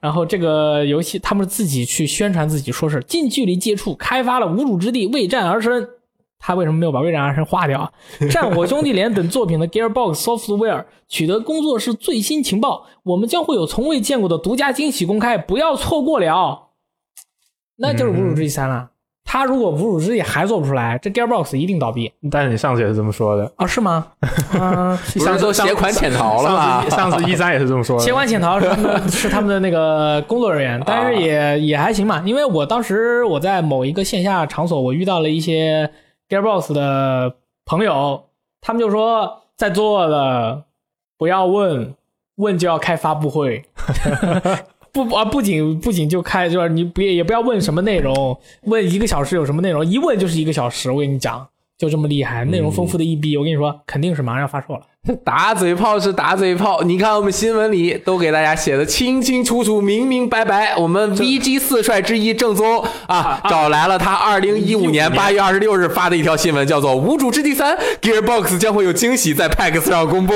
[0.00, 5.86] 然后这个游戏他们自己去宣传自己，说是近距离接触开发了无主之地，为战而生。
[6.46, 7.90] 他为什么没有把为战而生划掉啊？
[8.30, 16.68] 战火兄弟连等作品的 Gearbox Software 取得工作室最新情报，我们将会有从未见过的独家惊喜公开，不要错过了。
[17.76, 18.90] 那就是无主之地三了。
[19.24, 23.66] 他如果无主之地还做不出来，这 Gearbox 一定倒闭但是你上次也是这么说的，啊？
[23.66, 24.06] 是吗？
[24.52, 26.88] 嗯、 不是都携款潜逃了吗？
[26.90, 28.04] 上次一三也是这么说的。
[28.04, 35.90] 携款潜逃是他们的是他们的那个工作人员， 但是也也还行嘛，因为我当时我在某一个线下场所，我遇到了一些
[36.28, 38.24] Gearbox 的朋友，
[38.60, 40.64] 他们就说在座的
[41.18, 41.94] 不要问，
[42.36, 43.64] 问就要开发布会。
[44.92, 50.90] 不啊，不仅不仅就开，就是你别也不要问什么内容，问一个小时有什么内容，一问就是一个小时。
[50.90, 51.44] 我跟你讲，
[51.76, 54.82] 就这么厉害，内容丰富的一逼，我跟你说，肯定是马上要发售了。
[55.22, 60.74] 打嘴炮是打嘴炮，你看我们新闻里都给大家写的清清楚楚、明明白白。
[60.78, 70.32] 我们 VG 四帅之一正宗啊，找来了他二零一五年八月二十六日发的一条新闻，叫做《无主之地三 Gearbox 将会有惊喜在 PAX 上公布》。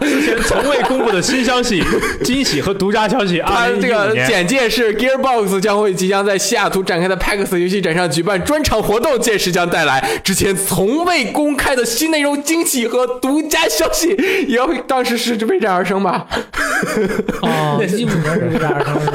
[0.00, 1.82] 之前从未公布的新消息、
[2.22, 3.40] 惊喜和独家消息。
[3.52, 14.08] 啊这个简介是 Gearbox 将会即将在西雅图展开的 PAX 游戏展上举办专场活动，届时将带来之前从未公开的新内容、惊喜和独家消息。
[14.48, 16.26] 也要当时是为战而生吧？
[17.42, 18.58] 哦， 一五年是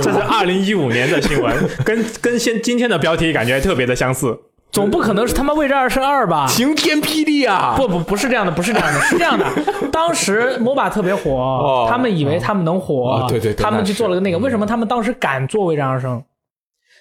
[0.01, 4.37] 这是二零一五年的新闻， 跟跟现今天的标题感觉特别的相似。
[4.69, 6.45] 总不可能是他妈为战而生二吧？
[6.47, 7.73] 晴天霹雳啊！
[7.77, 9.45] 不不不是这样的，不是这样的，是这样的。
[9.91, 14.37] 当时 MOBA 特别火，他们以为他们能火，哦对对对他们去做了个那个。
[14.37, 16.21] 为什么他们当时敢做为战而生？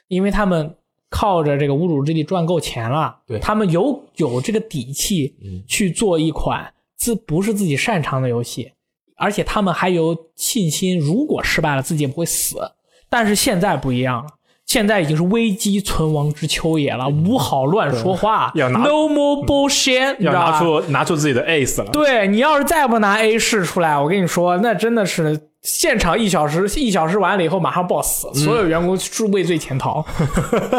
[0.09, 0.76] 因为他们
[1.11, 8.72] 靠着这个无主之地赚够钱了，对他们有有这个底气嗯去做一款自不是自己擅长的游戏，
[9.16, 12.57] 而且他们还有信心，如果失败了自己也不会死。
[13.09, 14.30] 但是现在不一样了。
[14.64, 21.90] 现在已经是危机存亡之秋也了，无好乱说话，要拿 no more bullshit，要拿出拿出自己的 ace 了。
[21.92, 30.05] 对你要是再不拿 A 试出来，我跟你说，那真的是现场一小时，一小时完了以后马上 boss，、所有员工是畏罪潜逃。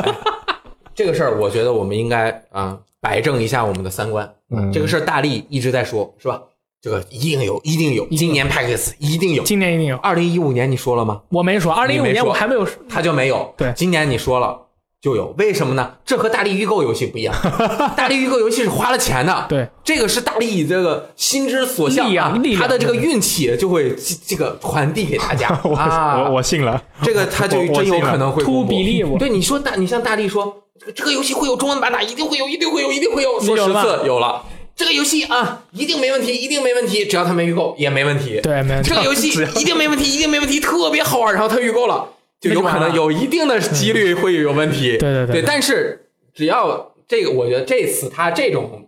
[0.93, 2.77] 这个事儿，我觉得我们应该啊、
[3.07, 4.29] 摆正一下我们的三观。
[4.53, 6.41] 嗯这个事儿大力一直在说，是吧？
[6.81, 9.43] 这个一定有，一定有，今年 PAX 一定有。
[9.43, 11.21] 今年一定有，二零一五年你说了吗？
[11.29, 13.53] 我没说，二零一五年我还没有，他就没有。
[13.55, 14.59] 对今年你说了
[15.01, 15.93] 就有，为什么呢？
[16.05, 17.33] 这和大力预购游戏不一样，
[17.95, 19.45] 大力预购游戏是花了钱的。
[19.47, 26.23] 对，这个是大力这个心之所向力啊他的这个运气就会这这个传递给大家 我啊。
[26.23, 26.83] 我我信了。
[27.01, 34.43] 这个他就真有可能会公布 believe 对，你说大，你像大力说，这个这个游戏会有中文版的，一定会有，一定会有，一定会有，说十有了次有了。
[34.75, 38.39] 这个游戏啊，一定没问题，一定没问题，只要他没预购也没问题。
[38.43, 42.07] 对，没问题这个游戏 一定没问题，一定没问题，特别好玩，然后他预购了，
[42.39, 44.97] 就有可能有一定的几率会有问题。
[44.99, 48.87] 对对对对，但是只要这个，我觉得这次他这种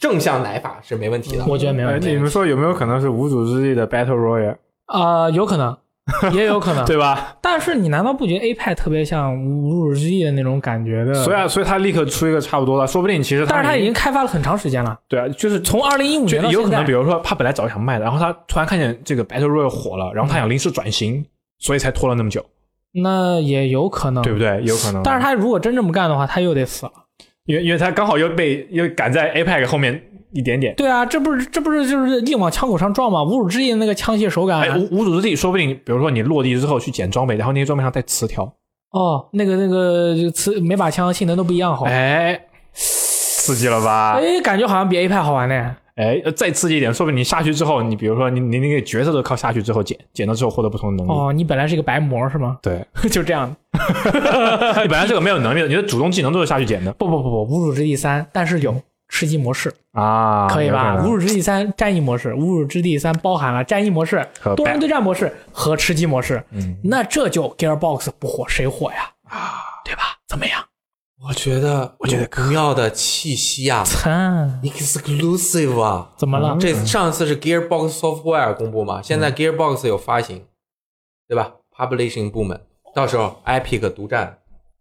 [0.00, 1.44] 正向奶法是没问题的。
[1.46, 2.08] 我觉得没呃问题。
[2.08, 5.76] 你们说有没有可能是无主之地的 Battle Royale，啊，有可能，
[6.32, 6.84] 也有可能。
[6.84, 7.36] 对吧？
[7.40, 11.14] 但是你难道不觉得 A 派特别像无主之地的那种感觉的？
[11.14, 16.92] 所以啊，所以他立刻出一个差不多的，说不定其实但是他已经经开发了很长时间了，对啊，就是从二零一五年到有可能，比。
[16.92, 21.24] 如说他本来早就想卖的，然后他突然看见这个 Battle Royale 火了，然后他想临时转型，
[21.58, 22.44] 所以才拖了那么久，
[22.92, 24.60] 那也有可能，对不对？
[24.64, 25.02] 有可能。
[25.02, 26.92] 但是他如果真这么干的话，他又得死了。
[27.44, 30.02] 因为因为他刚好又被又赶在 APEC 后面
[30.32, 30.74] 一点点。
[30.74, 33.22] 对啊，这不是这不是就是硬往枪口上撞吗？
[33.22, 38.44] 无主之地的那个枪械手感，哎，无无主之地，说不定比如说你落地之后去捡装备，然后那些装备上带词条，
[38.92, 41.84] 哦，那个那个就磁每把枪性能都不一样好。
[41.86, 42.40] 哎，
[42.72, 44.14] 刺激了吧？
[44.20, 45.76] 哎，感觉好像比 A 派好玩呢。
[45.96, 51.18] 哎，再刺激一点，说不定你下去之后，你比如说你你那个角色都靠下去之后捡，捡了之后获得不同的能力。
[51.18, 52.56] 哦，你本来是一个白魔是吗？
[52.62, 53.52] 对， 就这样。
[53.74, 58.72] 你本来是个没有能力的，你的主动技能都是下去捡的不不不不，无主之地三，但是有
[59.08, 60.94] 吃鸡模式，啊，可以吧？
[60.94, 66.42] 有可能无主之地三战役模式，无主之地三包含了战役模式、多人对战模式和吃鸡模式。
[66.50, 69.10] 嗯，那这就 Gearbox 不火谁火呀？
[69.28, 70.18] 啊，对吧？
[70.28, 70.62] 怎么样？
[71.26, 73.82] 我觉得，我觉得不要的气息啊，，
[74.62, 76.12] exclusive 啊。
[76.16, 76.56] 怎么了？
[76.60, 80.44] 这上次是 Gearbox Software 公布嘛，现在 Gearbox 有发行，
[81.26, 82.60] 对吧？Publishing 部门
[82.94, 84.38] 到时候 Epic 独占，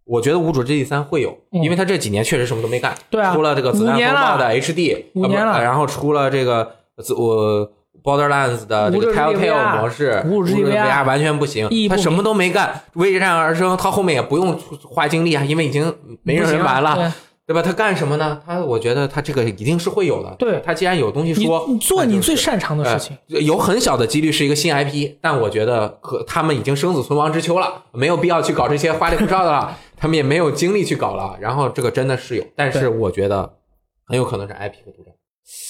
[0.08, 6.72] 我觉得《无主之地三》会有，嗯因为他这几年确实什么都没干，对啊出了这个子弹风暴的 HD，五年了啊不然后出了这个
[7.04, 7.70] 子我
[8.04, 15.94] Borderlands 的这个无主之地 Telltale 模式，无主之地 VR VR 完全不行他什么都没干，为战而生，他后面也不用花精力啊，因为已经
[16.24, 17.12] 没人玩了，对
[17.48, 17.62] 对吧？
[17.62, 18.42] 他干什么呢？
[18.46, 20.36] 他我觉得他这个一定是会有的。
[20.38, 23.18] 对他既然有东西说，你做你最擅长的事情。
[23.34, 31.38] 呃有很小的几率是一个新 IP，但我觉得可他们已经生死存亡之秋了，没有必要去搞这些花里胡哨的了，他们也没有精力去搞了。
[31.42, 33.58] 然后这个真的是有，但是我觉得
[34.06, 35.14] 很有可能是 IP 和独占，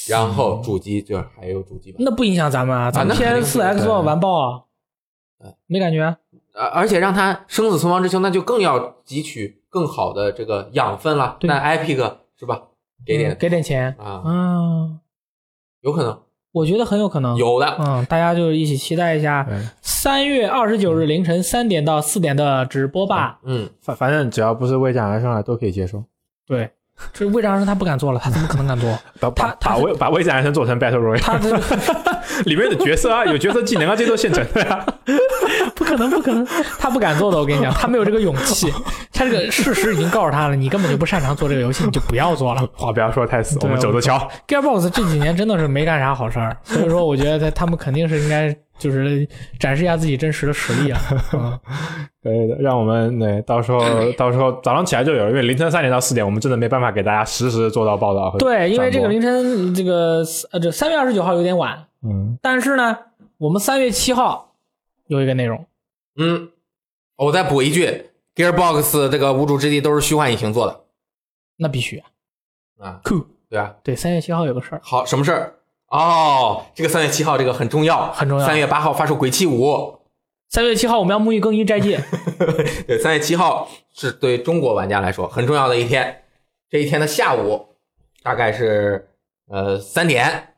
[0.09, 4.63] 然后主机就是还有主机版，那不影响咱们啊，咱们那肯定 PS 四是 X 对完爆啊，
[5.65, 6.17] 没感觉
[6.53, 11.37] 而且让他生死存亡之秋，那就更要汲取更好的这个养分了。
[11.41, 12.63] 那 Epic 是吧？
[13.05, 13.95] 给点嗯给点钱。
[13.99, 14.99] 啊，嗯，
[15.81, 16.19] 有可能
[16.51, 17.35] 我觉得很有可能。
[17.37, 17.67] 有的。
[17.79, 23.39] 嗯，大家就一起期待一下对三月二十九日凌晨三点到四点的直播吧。
[23.43, 26.03] 嗯，反反正只要不是为战而生的都可以接受。
[26.47, 26.69] 对，
[27.13, 28.97] 这魏长生他不敢做了，他怎么可能敢做？
[29.19, 31.49] 把把把为把为战而生做成 Battle Royale，他这
[32.49, 34.85] 里面的角色啊，有角色技能啊，这都现成的呀。
[35.75, 36.45] 不可能，不可能，
[36.79, 37.37] 他不敢做的。
[37.37, 38.71] 我跟你讲，他没有这个勇气。
[39.13, 42.67] 他这个事实已经告诉他了，你根本就不擅长做这个游戏，你就不要做了。
[42.73, 44.27] 话不要说太死，我们走着瞧。
[44.47, 49.27] Gearbox 这几年真的是没干啥好事儿，所以说我觉得他他们肯定是应该就是
[49.59, 50.99] 展示一下自己真实的实力啊。
[51.33, 51.59] 嗯
[52.23, 53.79] 可以的，让我们对到时候
[54.17, 62.97] 到时候早上起来就有，因为凌晨三点到四点，我们真的没办法给大家实时做到报道和对，因为这个凌晨这个呃这三月二十九号有点晚，嗯但是呢，
[63.37, 64.55] 我们三月七号
[65.07, 65.65] 有一个内容，
[66.17, 66.49] 嗯，
[67.15, 70.81] 我再补一句，Gearbox 这个无主之地都是虚幻引擎做的
[71.55, 72.03] 那必须
[72.79, 73.25] 啊，酷。
[73.49, 73.73] 对啊？
[73.81, 75.53] 对，三月七号有个事儿，好，什么事儿？
[75.89, 78.45] 哦，这个三月七号这个很重要，很重要。
[78.45, 79.65] 三月八号发售《鬼泣五》，
[80.49, 81.99] 三月七号我们要沐浴更衣斋戒，
[82.87, 86.23] 对，三月七号是对中国玩家来说很重要的一天。
[86.69, 87.67] 这一天的下午
[88.21, 89.09] 大概是
[89.49, 90.55] 呃三点，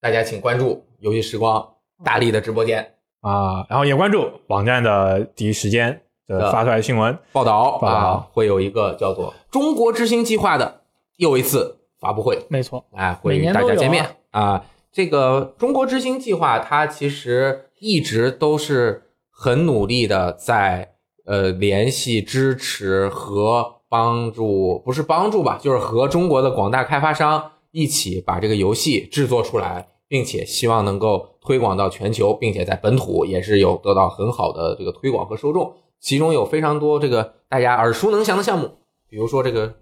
[0.00, 2.94] 大家请关注游戏时光大力的直播间。
[3.20, 7.18] 啊，然后也关注网站的第一时间的发出来的新闻。
[7.32, 7.94] 报道报道。
[7.94, 10.80] 啊，会有一个叫做“中国之星计划”的
[11.18, 12.46] 又一次发布会。
[12.48, 14.64] 没错，哎，会与大家见面啊啊。
[14.92, 35.72] 这个中国之星计划，它其实一直都是很努力的在呃联系、支持和帮助，不是帮助吧，就是和中国的广大开发商一起把这个游戏制作出来，并且希望能够推广到全球，并且在本土也是有得到很好的这个推广和受众。
[36.00, 38.70] 其中有非常多这个大家耳熟能详的项目，
[39.08, 39.74] 比如说这个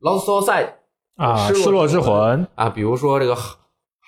[0.00, 0.68] Lost Soul Side
[1.16, 3.36] 啊，失落之魂，啊，比如说这个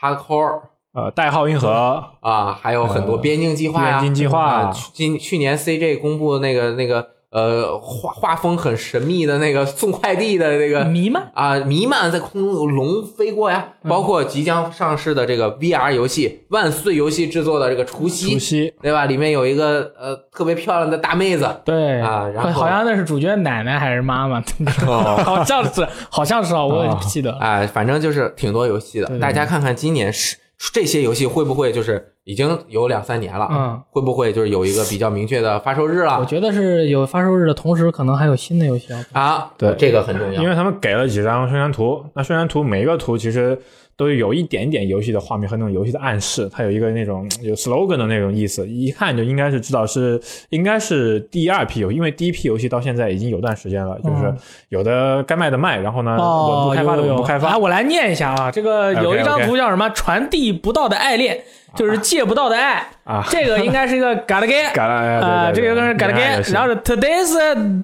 [0.05, 0.61] Hardcore
[0.93, 4.71] 呃，代号银河，啊，还有很多边境计划呀、边境计划。
[4.93, 19.07] 今去年 CJ 公布的那个那个呃画画风很神秘的那个送快递的那个弥漫啊，弥漫在空中有龙飞过呀，嗯包括即将上市的这个 VR 游戏万岁游戏制作的这个除夕，除夕，对吧？
[19.07, 24.41] 里面有一个呃特别漂亮的大妹子，对啊然后好像那是主角奶奶还是妈妈，
[25.25, 27.39] 好像是，好像是啊，我也不记得了。
[27.41, 30.37] 哎，反正就是挺多游戏的，大家看看今年是
[30.73, 39.09] 这些游戏会不会就是已经有两三年了，嗯，会不会就是有一个比较明确的发售日了我觉得是有发售日的同时，可能还有新的游戏要出。
[39.13, 39.51] 啊？
[39.59, 43.61] 对这个很重要，因为他们给了几张宣传图，那宣传图每一个图其实
[43.97, 50.21] 都有一点点游戏的画面和那种游戏的暗示，它有一个那种有 slogan 的那种意思，一看就应该是知道是
[50.51, 54.39] 应该是第二批游戏，因为第一批游戏到现在已经有段时间了，就是嗯
[54.71, 57.49] 有的该卖的卖，然后呢稳哦，步开发的有有稳步开发。
[57.51, 59.89] 哎，，我来念一下啊，这个有一张图叫什么？
[59.91, 61.43] 传递不到的爱恋，
[61.77, 62.87] 就是借不到的爱。
[63.05, 66.47] 啊这个应该是一个 gotta get 改了哎对啊，这个应该是 gotta 恋爱游 get。
[66.47, 67.83] 戏然后是 today's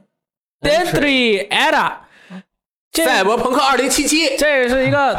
[0.62, 1.92] deadly ada，
[2.90, 5.18] 这赛博朋克二零七七，这是一个，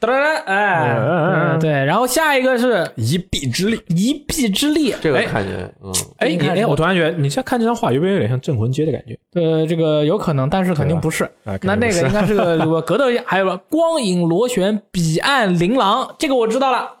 [0.00, 3.80] 哒哒哒，哎，嗯嗯对对，然后下一个是一臂之力。
[3.88, 9.18] 一臂之力，这个哎看着嗯，哎，你哎，我突然觉得你现在看这张画，有没有有点像镇魂街的感觉？
[9.34, 11.24] 呃，这个有可能，但是肯定不是。
[11.44, 16.94] 啊，那那个应该是个 格斗，还有个光影螺旋彼岸琳琅，这个我知道了。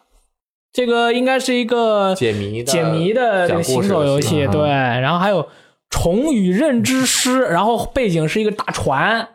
[0.72, 4.68] 这个应该是一个解谜的解谜的这个行走游戏，对。
[4.68, 5.48] 然后还有
[5.90, 9.26] 虫与认知师，然后背景是一个大船，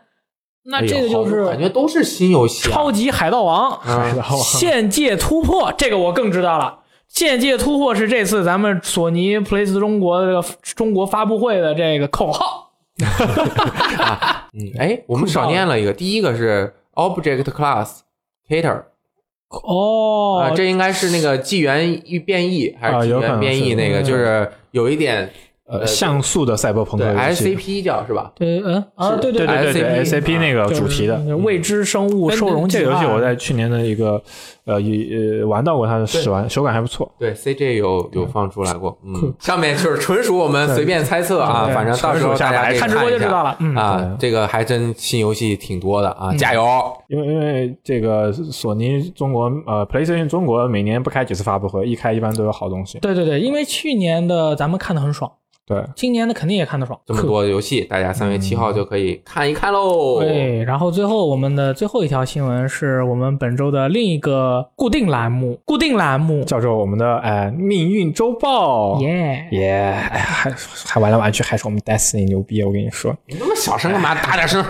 [0.66, 3.72] 那这个就是感觉都是新游戏啊，超级海盗王。
[3.72, 6.80] 啊然后限界突破，这个我更知道了。
[7.08, 12.72] 限界突破是这次咱们索尼 Place 中国的这个中国发布会的这个口号。
[14.54, 18.00] 嗯，哎，我们少念了一个，第一个是 Object Class
[18.48, 18.84] Cater
[19.50, 25.32] 哦，啊，这应该是那个纪元变异还是纪元变异那个，嗯就是有一点
[25.66, 27.56] 呃像素的赛博朋克游戏。
[27.56, 28.32] SCP 叫是吧？
[28.36, 31.18] 对，嗯啊，对对对对对 SCP，SCP 那个主题的。
[31.38, 34.22] 未知生物收容器这个游戏我在去年的一个
[34.66, 37.10] 呃也呃玩到过它的试玩，手感还不错。
[37.18, 43.56] 对，CJ 有有放出来过，嗯，上面就是纯属我们随便猜测啊，反正到时候大家可以看直播就知道了。
[43.60, 46.64] 嗯，啊，这个还真新游戏挺多的啊，嗯加油！
[47.08, 53.00] 因为因为这个索尼中国呃 PlayStation 中国每年不开几次发布会，一开一般都有好东西。
[53.00, 55.32] 对对对，因为去年的咱们看的很爽，
[55.66, 57.00] 对，今年的肯定也看得爽。
[57.06, 60.20] 这么多游戏，大家三月七号就可以看一看喽。
[60.20, 69.00] 对，然后最后我们的最后一条新闻是我们本周的另一个固定栏目，固定栏目，叫做我们的哎命运周报。
[69.00, 69.72] 耶、耶，
[70.12, 70.54] 哎呀，还
[70.86, 73.16] 还玩来玩去还是我们 Destiny 牛逼，我跟你说。
[73.28, 74.14] 你那么小声干嘛？
[74.16, 74.64] 大点声！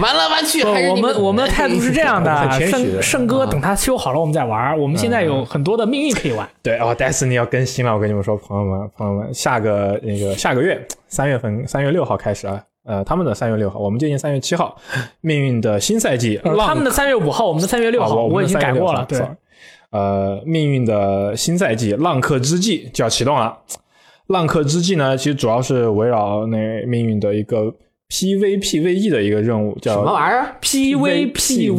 [0.00, 4.78] 玩来玩去还是我们我们的态度是这样的 圣圣哥等他修好了我们再玩。
[4.78, 6.48] 我们现在有很多的命运可以玩。
[6.62, 14.76] 对哦，Destiny 要更新了，我跟你们说，朋友们，朋友们，下个那个下个月三月份三月六号开始啊，呃，他们的三月六号，我们接近三月七号，
[15.20, 19.06] 命运的新赛季，呃他们的三月五号，我们的三月六号，啊我已经3月6号改过了。
[19.08, 19.20] 对，
[19.90, 23.56] 呃，命运的新赛季《浪客之际》就要启动了。
[24.26, 26.56] 《浪客之际》呢，其实主要是围绕那
[26.86, 27.74] 命运的一个
[28.08, 31.74] PVPVE 的一个任务，叫什么玩意儿？PVPVE，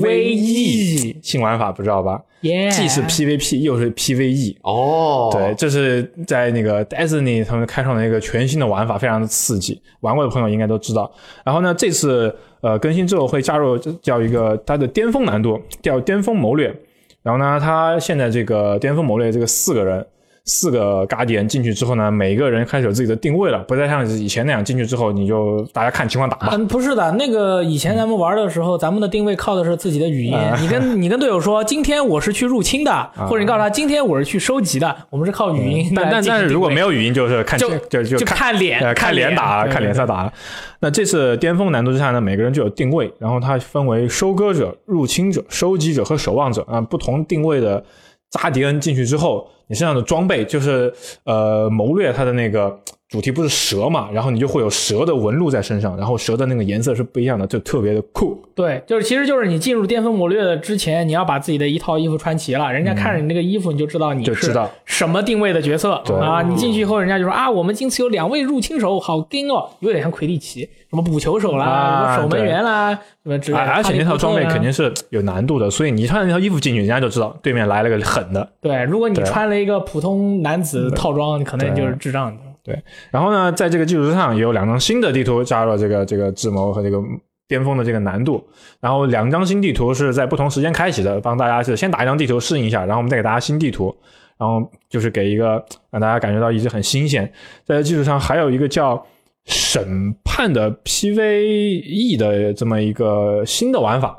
[1.21, 2.21] 新玩法不知道吧？
[2.41, 4.57] 耶，既是 PVP 又是 PVE。
[4.63, 9.81] 哦，对，这是在那个 Destiny 他们开创了一个全新的玩法，非常的刺激。
[10.01, 11.11] 玩过的朋友应该都知道。
[11.43, 16.75] 然后呢，这次呃更新之后会加入叫一个它的巅峰难度，叫巅峰谋略。
[17.23, 20.05] 然后呢，它现在这个巅峰谋略这个四个人。
[20.45, 26.49] 四个 Guardian 进去之后呢，每一个人开始有自己的定位了，不再像以前那样进去之后你就大家看情况打吧。
[26.53, 30.35] 嗯，不是的，那个以前咱们玩的时候，咱们的定位靠的是自己的语音。
[30.35, 40.33] 啊你跟你跟队友说，今天我是去入侵的，或者你告诉他，今天我是去收集的，我们是靠语音来但但是如果没有语音，就是看就就就就看脸呃，看看脸打看脸色打了。
[40.79, 47.83] 那这次巅峰难度之下呢，每个人就有定位，然后它分为收割者、入侵者、收集者和守望者啊，不同定位的
[48.31, 50.91] 扎迪恩进去之后，你身上的装备就是
[51.25, 52.79] 呃谋略他的那个
[53.11, 58.41] 主题不是蛇嘛，然后你就会有蛇的纹路在身上，然后蛇的那个颜色是不一样的，就特别的酷。
[58.55, 66.41] 对，就是其实就是你进入巅峰谋略的之前，你要把自己的一套衣服穿齐了，人家看着你那个衣服，你就知道你就是知道什么定位的角色对啊。
[66.41, 73.61] 你进去以后，人家就说啊，我们今次有两位入侵手，好盯哦，有点像魁地奇，什么捕球手啦，啊什么守门员啦，什么之类的。
[73.61, 78.53] 而而且那套装备肯定是是有难度的，所以你穿那套衣服进去，人家就知道对面来了个狠的。
[78.61, 78.83] 对。
[78.85, 82.41] 如果你穿了一个普通男子套装，你可能就是智障的。
[82.63, 87.01] 对然后呢，在这个基础之上，也有两张新的地图加入了这个这个智谋和这个
[87.47, 88.45] 巅峰的这个难度。
[88.79, 93.95] 然后两张新地图是在不同时间开启的，帮大家是先打一张地图适应一下，然后我们再给大家新地图，
[94.37, 97.25] 然后就是给一个让大家感觉到一直很新鲜。
[97.65, 99.03] 在这基础上，还有一个叫
[99.45, 104.17] 审判的 PVE 的这么一个新的玩法。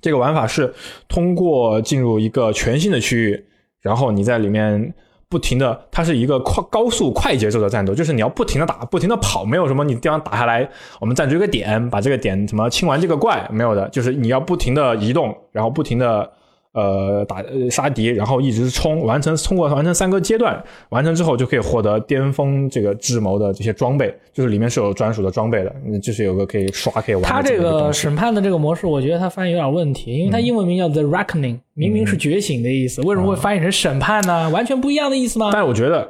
[0.00, 0.72] 这个玩法是
[1.08, 3.44] 通过进入一个全新的区域，
[3.82, 4.94] 然后你在里面
[5.30, 10.68] 不停的，它是一个快高速快节奏的战斗，就是你要不停的打，不停的跑，没有什么你地方打下来，
[11.00, 16.30] 我们占据一个点，把这个点什么清完这个怪没有的，就是你要不停的移动，然后不停的
[16.78, 34.48] 呃打呃杀敌，然后一直冲，完成通过完成三个阶段，完成之后就可以获得巅峰这个智谋的这些装备，就是里面是有专属的装备的，嗯就是有个可以刷可以玩的它这个审判的这个模式，我觉得他翻译有点问题，因为它英文名叫 The Reckoning，明明是觉醒的意思，为什么会翻译成审判呢？
[34.50, 35.50] 完全不一样的意思吗？
[35.52, 36.08] 但是我觉得，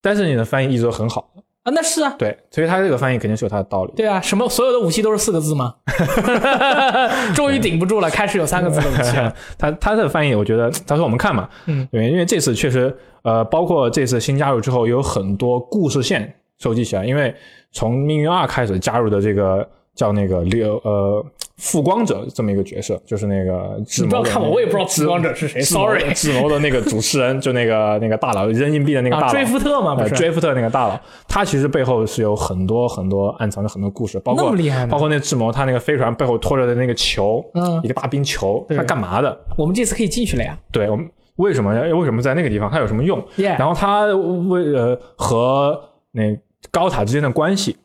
[0.00, 1.28] 但是你的翻译一直都很好，
[1.68, 3.92] 啊，那是啊，对，所以他这个翻译肯定是有他的道理。
[3.94, 5.74] 对啊，什么所有的武器都是四个字吗？
[7.34, 9.34] 终于顶不住了，开始有三个字的武器了。
[9.58, 17.34] 他他的翻译，我觉得他说我们看嘛，嗯，对，因为这次确实，呃，包括这次新加入之后，有很多故事线收集起来，因为
[17.72, 21.24] 从命运二开始加入的这个叫那个六呃
[21.58, 26.12] 复光者这么一个角色，就是那个智谋的你不要看我，我也不知道智复光者是谁，sorry。
[26.14, 30.14] 智谋的那个主持人，就那个 那个大佬扔硬币的那个大啊，佬，追夫特嘛，不是？
[30.14, 39.36] 呃追福特那个大佬，他其实背后是有很多很多暗藏着很多故事，包括厉害包括那智谋他那个飞船背后拖着的那个球，嗯一个大冰球，他干嘛的？
[39.56, 40.56] 我们这次可以进去了呀。
[40.70, 42.70] 对我们为什么为什么在那个地方？
[42.70, 45.80] 他有什么用 Yeah 然后他为呃和
[46.12, 46.38] 那
[46.70, 47.76] 高塔之间的关系。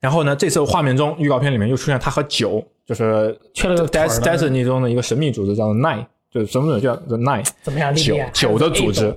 [0.00, 7.46] 然后呢，这次画面中预告片里面又出现他和酒，就是缺了个腿儿 Destiny 中的一个神秘组织叫做 Nine，就是什么组织叫 The Nine。
[7.62, 7.94] 怎么样？
[7.94, 9.14] 厉酒害酒的组织，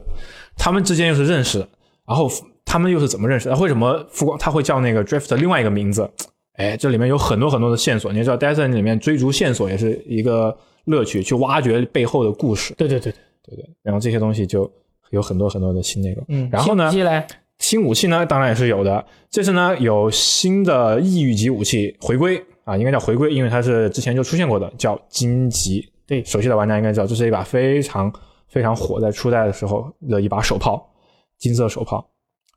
[0.57, 1.69] 他们之间又是认识的，
[2.05, 2.30] 然后
[2.65, 3.55] 他们又是怎么认识的？
[3.55, 6.09] 为什么复光他会叫那个 Drift 另外一个名字？
[6.55, 8.11] 哎，这里面有很多很多的线索。
[8.11, 10.53] 你也知道 Destiny 里面追逐线索也是一个
[10.84, 13.69] 乐趣，去挖掘背后的故事，对对对，对不对？
[13.82, 14.69] 然后这些东西就
[15.11, 16.26] 有很多很多的新内容。
[16.28, 16.49] 嗯。
[16.51, 16.91] 然后呢
[17.57, 19.05] 新武器呢，当然也是有的。
[19.30, 25.86] 这次呢，有新的异域级武器回归啊，应该叫回归，因为它是之前就出现过的，叫荆棘。
[26.07, 28.11] 对熟悉的玩家应该知道，这是一把非常
[28.47, 30.89] 非常火，在初代的时候的一把手炮，
[31.38, 32.09] 金色手炮，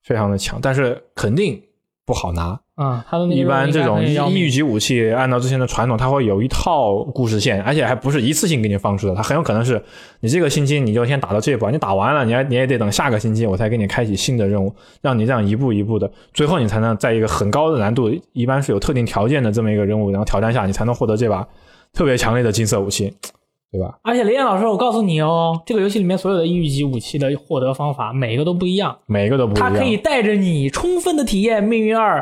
[0.02, 1.60] 非常的强，但是肯定
[2.04, 2.60] 不好拿。
[2.76, 9.80] 啊，他的一般这种异任务应该很要命异域级武器，按照之前的传统，它会有一套故事线，而且还不是一次性给你放出的，它很有可能是
[10.18, 21.46] 你这个星期你就先打到这一步，你打完了，你还你也得等下个星期我才给你开启新的任务，让你这样一步一步的，最后你才能在一个很高的难度，一般是有特定条件的这么一个任务，然后挑战下，你才能获得这把
[21.92, 23.14] 特别强烈的金色武器，
[23.70, 23.96] 对吧？
[24.02, 28.98] 而且雷燕老师，我告诉你哦，这个游戏里面所有的异域级武器的获得方法，每个都不一样。
[29.06, 29.72] 每一个都不一样。
[29.72, 32.20] 它可以带着你充分的体验《命运二》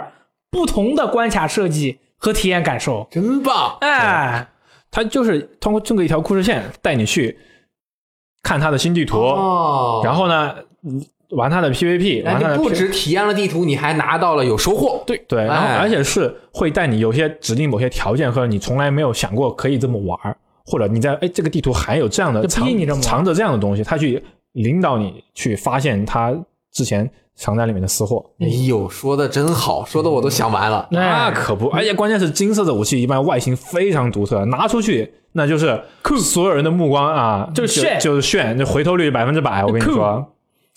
[0.52, 3.08] 不同的关卡设计和体验感受。
[3.10, 3.78] 真棒！
[3.80, 4.46] 哎，
[4.90, 7.36] 他就是通过这么一条故事线带你去
[8.42, 15.02] 看他的新地图，哦，然后呢，嗯玩他的 PVP，玩它的那你不止体验了地图，你还拿到了有收获。
[15.06, 20.18] 对对，然后哎而且是会带你有些指定某些条件，或者你从来没有想过可以这么玩，
[20.66, 22.68] 或者你在哎这个地图还有这样的藏
[23.00, 24.22] 藏着这样的东西，他去
[24.52, 26.34] 引导你去发现他
[26.70, 27.10] 之前
[27.42, 28.24] 藏在里面的私货。
[28.38, 30.86] 哎呦，说的真好，说的我都想完了。
[30.92, 35.82] 那哎可不，而且关键是金色的武器一般外形非常独特，拿出去那就是
[36.20, 39.64] 所有人的目光啊，就是炫就是炫，就回头率百分之百。
[39.64, 40.24] 我跟你说，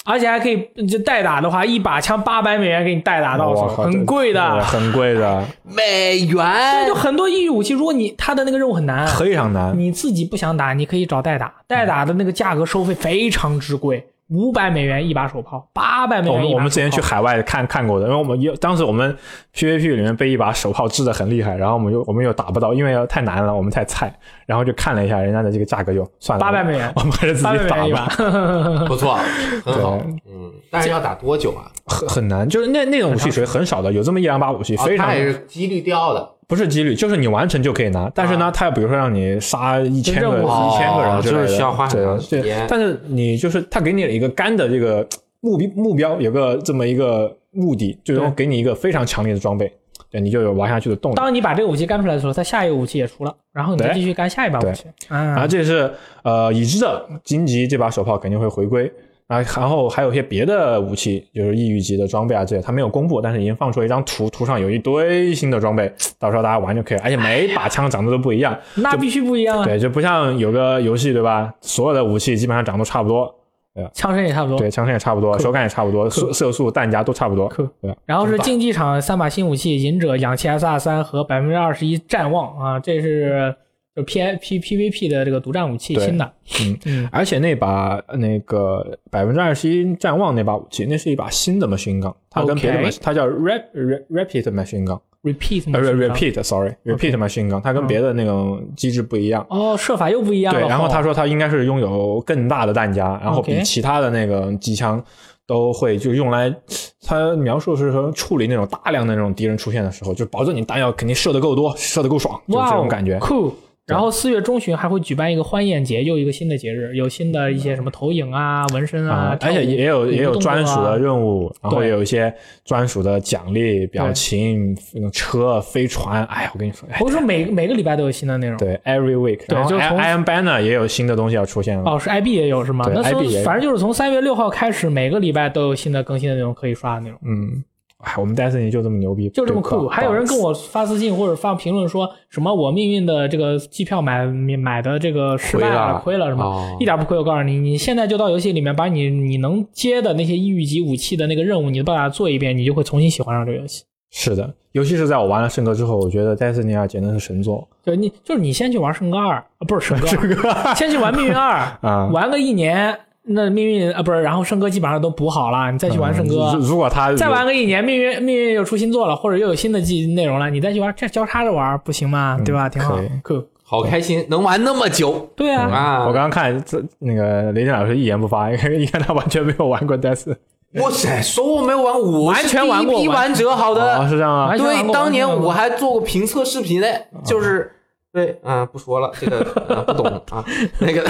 [0.06, 4.62] 而且还可以就代打的话，一把枪八百美元给你代打到手，很贵的。
[4.62, 9.78] 很贵的，美元对，元就很多异域武器，如果你他的那个任务很难，非常难。
[9.78, 19.16] 你自己不想打，你可以找代打，代打的那个价格收费非常之贵，五百美元一把手炮，八百美元一把们我们之前去海外看看过的，因为我们有当时我们
[19.54, 24.12] PVP 里面被一把手炮治的很厉害，然后我们又我们又打不到，因为太难了，我们太菜，
[24.48, 28.16] 然后就看了一下人家的这个价格就算了，八百美元 我们还是自己打一把吧，，
[28.88, 29.16] 不错，
[29.64, 30.00] 很好。
[30.26, 31.70] 嗯，但是要打多久啊？
[31.86, 36.35] 很很难，就是那那种武器属于很少的，有这么一两把武器非常哦它也是几率掉的。
[36.48, 45.08] 不是几率，就是你完成就可以拿，但是呢，他比如说让你杀一千个一千个人哦之类的，就是需要花很长对时间对但是你就是他给你了一个干的这个
[45.42, 49.72] 目标目标，有个这么一个目的，最终给你一个非常强烈的装备，
[50.10, 51.16] 对你就有玩下去的动力。
[51.16, 54.86] 当你把这个武器干出来的时候，它下一个武器也出了，然后你再继续干下一把武器。
[55.08, 55.92] 啊然后这是
[56.24, 58.92] 呃已知的荆棘这把手炮肯定会回归。
[59.28, 67.04] 啊，然后还有一些别的武器，就是异域级的装备啊，这些它没有公布，但是已经放出了一张图，图上有一堆新的装备，到时候大家玩就可以了。
[67.04, 71.52] 而且每把枪长得都不一样， 那必须不一样啊，对，就不像有个游戏对吧？
[71.62, 73.34] 所有的武器基本上长得都差不多，
[73.74, 74.60] 对枪声也差不多。
[74.60, 77.52] 对，枪声也差不多，手感也差不多，射射速、弹夹都差不多。
[77.82, 83.56] 对，然后是竞技场三把新武器：隐者、氧气 S 二三和百分之二十一战望啊，这是
[83.96, 86.34] 就 P I P PVP 的这个独占武器新的。
[86.62, 99.46] 嗯嗯，而且那把那个百分之二十一战望那把武器，那是一把新的 machine gun，它跟别的 machine- 它叫 rap rap repeat machine gun，repeat 呃吗 repeat，sorry，repeat machine gun，它跟别的那种机制不一样。
[99.50, 100.60] 哦，射法又不一样了。
[100.60, 105.02] 对，然后他哦说他应该是拥有更大的弹夹，然后比其他的那个机枪
[105.48, 106.54] 都会就用来，
[107.02, 113.18] 他描述是说处理那种大量的那种敌人出现的时候，就保证你弹药肯定射得够多，射得够爽，就这种感觉。
[113.20, 113.54] 酷。
[113.88, 120.96] 然后四月中旬还会举办一个欢宴节，又一个新的节日，有新的一些什么投影啊、纹身啊，而且也有也有专属的。
[120.98, 122.34] 任务，然后对也有一些
[122.64, 124.76] 专属的奖励、表情、
[125.14, 126.26] 车、飞船。
[126.26, 128.58] 哎呀，我跟你说，不是说每每个礼拜都有新的内容。
[128.58, 131.84] 对，every week，对就 I 从 I am Banner 也有新的东西要出现了。
[131.86, 132.86] 哦，是 IB 也有是吗？
[132.86, 137.20] 对那从 IB 反正就是从三月六号开始，每个礼拜都有新的更新的内容可以刷的内容。
[137.24, 137.64] 嗯，
[138.04, 139.88] 哎，我们 Destiny 就这么牛逼，就这么酷。
[139.88, 146.44] 还有人跟我发私信或者发评论说什么我命运的这个机票买买的这个失败了，亏了什么？
[146.44, 147.18] 哦一点不亏。
[147.18, 153.84] 我告诉你，你现在就到游戏里面把你你能接的那些异域级武器的那个任务，你都把它做一遍，你就会重新喜欢上这个游戏。
[154.12, 157.68] 是的，尤其是在我玩了圣歌之后，我觉得 Destiny 二简直是神作。
[157.84, 166.52] 就是你就是你先去玩圣歌二，啊、不是 圣歌二，先去玩命运二 啊玩个一年，那命运啊不是，然后圣歌基本上都补好了，你再去玩圣歌。
[166.54, 172.40] 嗯如如果他再玩个一年，命运命运又出新作了，或者又有新的季内容了，你再去玩，这交叉着玩不行吗？
[172.46, 172.70] 对吧？
[172.70, 173.46] 挺好可。
[173.68, 176.06] 好开心，能玩那么久对啊，啊！
[176.06, 180.36] 我刚刚看这那个雷电老师一言不发，因为一看他完全没有玩过 Destiny。
[180.76, 184.08] 哇塞，说我没有玩，我完是全玩过第一批玩者，好哦，的。
[184.08, 184.56] 是这样吗完？
[184.56, 187.72] 全玩对，当年我还做过评测视频嘞，就是
[188.16, 190.42] 对啊，不说了，这个、啊、不懂啊。
[190.80, 191.06] 那个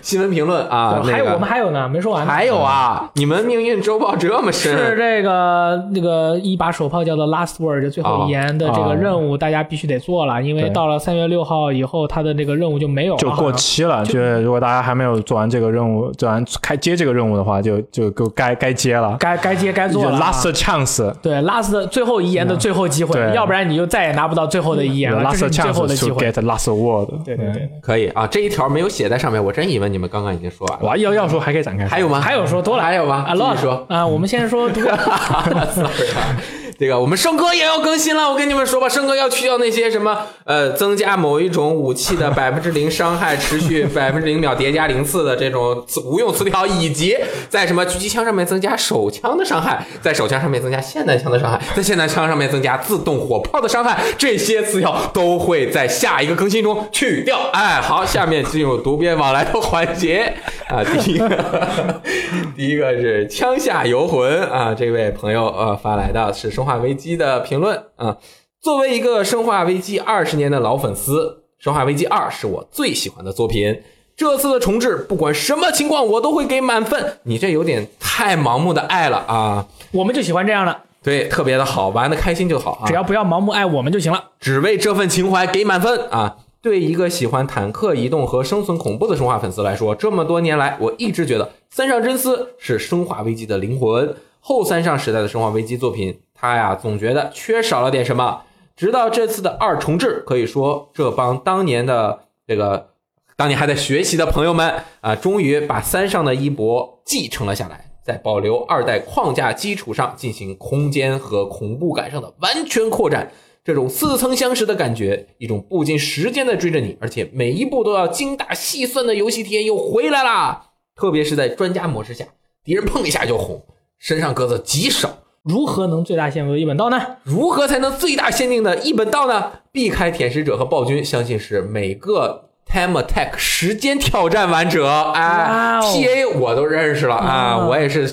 [0.00, 2.24] 新闻评论啊，那个还有我们还有呢，没说完。
[2.24, 14.02] 还有啊，你们命运周报这么深，是这个那个一把手炮叫做 Last Word 就最后一言的这哦个任务，大家必须得做了，因为到了三月六号以后，它的这个任务就没有了，就过期了。
[14.06, 20.32] 就是如果大家还没有做完这个任务，做完开接这个任务的话，就就就该该接了，该该接该做了啊。
[20.32, 21.12] last chance。
[21.20, 26.30] 对 last 最后一言的最后机会，对要不然你就再也拿不到最后的一言了，这 last 是你最后的 chance 机会。
[26.30, 27.10] get last word。
[27.24, 30.88] 对对对，可以啊，这一条没有写在上面，我真以为你们刚刚已经说完了。
[30.88, 31.86] 我，要要说还可以展开。
[31.86, 32.20] 还有吗？
[32.20, 33.24] 还有说多了，还有吗？
[33.28, 33.84] 啊，继续说。
[33.88, 34.82] 啊，我们先说多
[35.74, 36.36] Sorry 啊，
[36.78, 47.16] 这个我们生哥也要更新了，我跟你们说吧，生哥要去掉那些什么呃，增加某一种武器的百分之零伤害，持续 百分之零秒叠加零次的这种词无用词条，以及
[47.48, 57.38] 在什么狙击枪上面增加手枪的伤害，在手枪上面增加霰弹枪的伤害，在霰弹枪上面增加自动火炮的伤害，这些词条都会在下一个更新中去掉。
[57.52, 60.34] 哎，好，下面进入读编往来的环节
[60.68, 62.00] 啊，第一个，
[62.56, 68.16] 第一个是枪下游魂啊，这位朋友呃发来的是《生化危机》的评论啊。
[68.60, 73.82] 作为一个《生化危机》二十年的老粉丝，《生化危机二》是我最喜欢的作品。
[74.16, 77.18] 这次的重置，不管什么情况，我都会给满分。
[77.24, 79.66] 你这有点太盲目的爱了啊！
[79.90, 82.86] 我们就喜欢这样的，对，特别的好，玩的开心就好啊。
[82.86, 84.30] 只要不要盲目爱我们就行了。
[84.38, 86.36] 只为这份情怀给满分啊！
[86.62, 94.16] 对一个喜欢坦克移动和生存恐怖的生化粉丝来说，这么多年来，我一直觉得三上真司是生化危机的灵魂。
[94.46, 98.42] 后三上时代的生化危机作品，他呀总觉得缺少了点什么。
[98.76, 102.90] 直到这次的二重置，可以说这帮当年的这个
[103.36, 113.32] 当年还在学习的朋友们啊，终于把三上的衣钵继承了下来，在保留二代框架基础上进行空间和恐怖感上的完全扩展。
[113.64, 120.66] 这种似曾相识的感觉，一种不仅时间在追着你，而且每一步都要精打细算的游戏体验又回来啦！
[120.94, 122.26] 特别是在专家模式下，
[122.62, 123.64] 敌人碰一下就红，
[123.98, 125.18] 身上格子极少。
[125.42, 126.98] 如何能最大限度的一本道呢？
[127.22, 129.52] 如何才能最大限定的一本道呢？
[129.70, 138.10] 避开舔食者和暴君，相信是每个 Time Attack 时间挑战玩者，哎哇哦，TA 我都认识了啊，哦我也是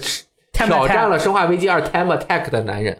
[0.52, 2.98] 挑战了《生化危机二 Time Attack》的男人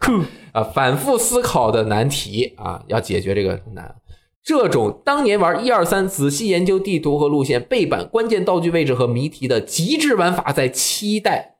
[0.52, 3.94] 啊，反复思考的难题啊，要解决这个难。
[4.42, 11.51] 这种当年玩一二三，仔细研究地图和路线、背板、关键道具位置和谜题的极致玩法，在七代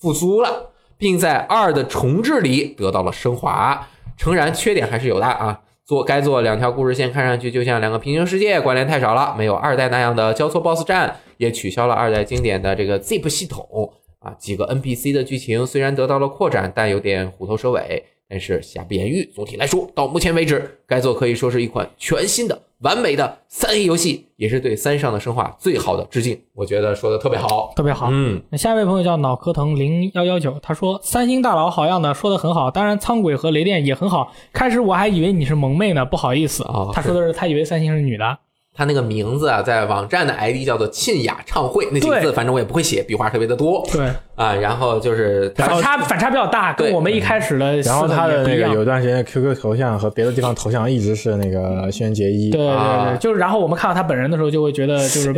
[0.00, 3.86] 复苏了，并在二的重置里得到了升华。
[4.16, 5.60] 诚然，缺点还是有的啊。
[5.84, 14.32] 做该做两条故事线，看上去就像两个平行世界，关联太少了，没有二代那样的交错 BOSS 战，也取消了二代经典的这个 Zip 系统啊。
[14.38, 18.04] 几个 NPC 的剧情虽然得到了扩展，但有点虎头蛇尾。
[18.30, 26.40] 但是瑕不掩瑜，总体来说，到目前为止，该作可以说是一款全新的、完美的三 A 游戏，也是对三上的生化最好的致敬。
[26.54, 27.72] 我觉得说的特别好。
[27.74, 28.08] 特别好。
[28.12, 34.32] 嗯，那下一位朋友叫脑壳疼零幺幺九，他说三星大佬好样的，说的很好，当然苍鬼和雷电也很好。
[34.52, 36.62] 开始我还以为你是萌妹呢，不好意思。
[36.62, 38.38] 啊他说的是他以为三星是女的。
[38.74, 43.86] 他那个名字啊，在网站的 ID 叫做沁雅唱会，那几个字反正我也不会写，笔画特别的多。
[43.92, 44.06] 对，
[44.36, 44.54] 啊。
[44.54, 46.94] 然后就是他反差反差比较大，跟对。
[46.94, 52.50] 我们一开始的然后他的那个有段时间 QQ 头像和别的地方头像一直是那个轩辕结衣。
[52.50, 55.32] 对对对啊，就是然后我们看到他本人的时候，就会觉得就是、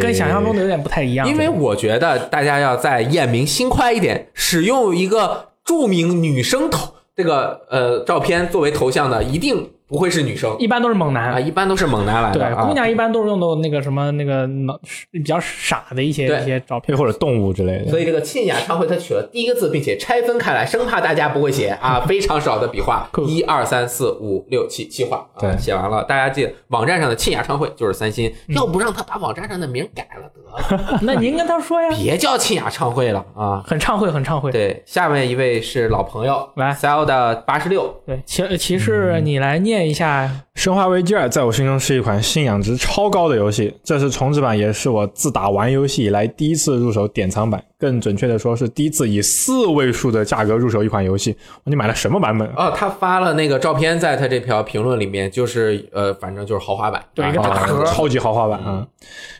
[0.00, 1.28] 跟想象中的有点不太一样。
[1.28, 10.56] 因为我觉得大家要在眼明心快一点，使用一个著名女生头这个呃照片作为头像的，一定不会是女生。
[10.58, 11.32] 一般都是猛男。
[11.32, 12.66] 啊，一般都是猛男来对的，对。
[12.66, 14.78] 姑娘一般都是用的那个什么那个脑
[15.10, 16.40] 比较傻的一些对。
[16.40, 16.96] 一些照片。
[16.96, 17.90] 或者动物之类的。
[17.90, 21.68] 所以这个沁雅唱会，他取了第一个字，并且拆分开来，生怕大家不会写。
[21.80, 25.58] 啊， 非常少的笔画，一二三四五六七七画，啊对。
[25.58, 33.62] 写完了，大家记得网站上的沁雅唱会就是三星，要不让他把网站上的名改了得了， 那您跟他说呀，别叫沁雅唱会了啊。
[33.66, 34.50] 很畅会，很畅会。
[34.52, 36.72] 对，下面一位是老朋友，来。
[36.74, 40.26] Zelda 八十六，对，骑骑士，你来念一下。
[40.54, 51.36] 《生化危机二》在我心中是一款信仰值超高的游戏，这是重置版，也是我自打玩游戏以来第一次入手典藏版，更准确的说是第一次以四位数的价格入手一款游戏。
[51.64, 52.46] 你买了什么版本？
[52.56, 58.86] 哦，他发了那个照片，在他这条评论里面，就是呃，反正就是豪华版，对一个大啊盒超级豪华版啊！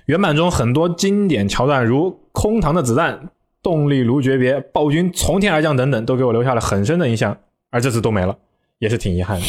[0.07, 3.31] 原版中很多经典桥段，如空膛的子弹、
[3.63, 7.35] 动力如诀别、暴君从天而降等等，都给我留下了很深的印象，
[7.71, 8.37] 而这次都没了，
[8.85, 9.47] 也是挺遗憾的。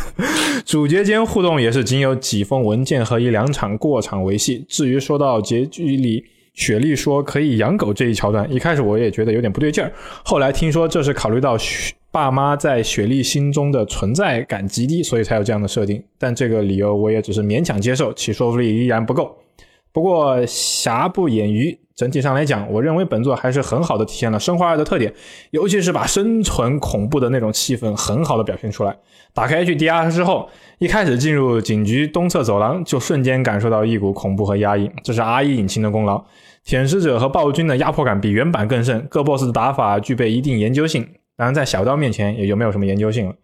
[0.64, 4.64] 主角间互动也是仅有几封文件和一两场过场维系。
[4.66, 6.24] 至于说到结局里
[6.54, 9.92] 雪莉说可以养狗这一桥段，一开始我也觉得有点不对劲儿，
[10.24, 16.02] 后来听说这是考虑到雪爸妈在雪莉心中的存在感极低，所以才有这样的设定。
[16.18, 19.36] 但这个理由我也只是勉强接受，其说服力依然不够。
[19.92, 25.12] 不过瑕不掩瑜，整体上来讲，我认为本作还是很好的体现了《生化二》的特点，
[25.50, 28.96] 尤其是把生存恐怖的那种气氛很好的表现出来。
[29.34, 30.48] 打开 HDR 之后，
[30.78, 36.24] 一开始进入警局东侧走廊，就瞬间感受到一股恐怖和压抑，这是 R1 引擎的功劳。
[36.64, 41.02] 舔食者和暴君的压迫感比原版更甚，各 BOSS 的打法具备一定研究性，
[41.36, 43.34] 当然在小刀面前也就没有什么研究性了。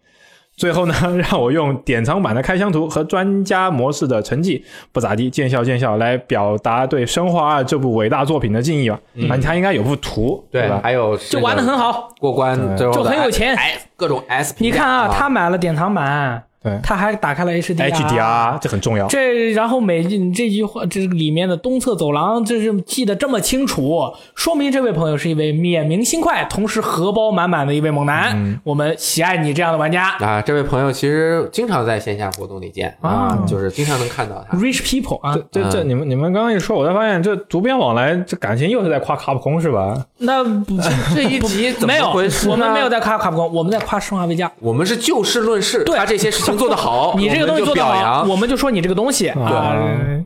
[0.58, 0.94] 最后呢，
[1.30, 4.62] 让我用典藏版的开箱图和专家模式的成绩
[4.92, 8.98] 不咋地，见笑见笑来表达对《生化二》这部伟大作品的敬意吧。
[9.30, 10.80] 啊，他应该有幅图，对吧？
[10.82, 14.54] 还有就玩的很好，过关就很有钱，哎，各种 S。
[14.58, 16.42] 你看啊，他买了典藏版。
[16.62, 19.06] 对，他还打开了 HDR，HDR 这很重要。
[19.06, 20.02] 这然后每
[20.32, 24.00] 这句话，这里面的东侧走廊，这是记得这么清楚，
[24.34, 28.58] 说明这位朋友是一位眼明心快，同时荷包满满的一位猛男。
[28.64, 30.42] 我们喜爱你这样的玩家啊！
[30.42, 34.56] 这位朋友其实经常在线下活动里见啊，就是经常能看到他。
[34.58, 39.96] Rich people 啊，这这你们你们刚刚一说，我才发现这读编往来，这感情又是在夸卡普空是吧？
[40.18, 40.76] 那不
[41.14, 42.48] 这一集怎么回事？
[42.48, 44.44] 我们没有在夸卡普空，我们在夸生化危机。
[44.58, 49.74] 我们是就事论事，对他这些事情做得好， 你这个东西做得好，我们就说你这个东西啊，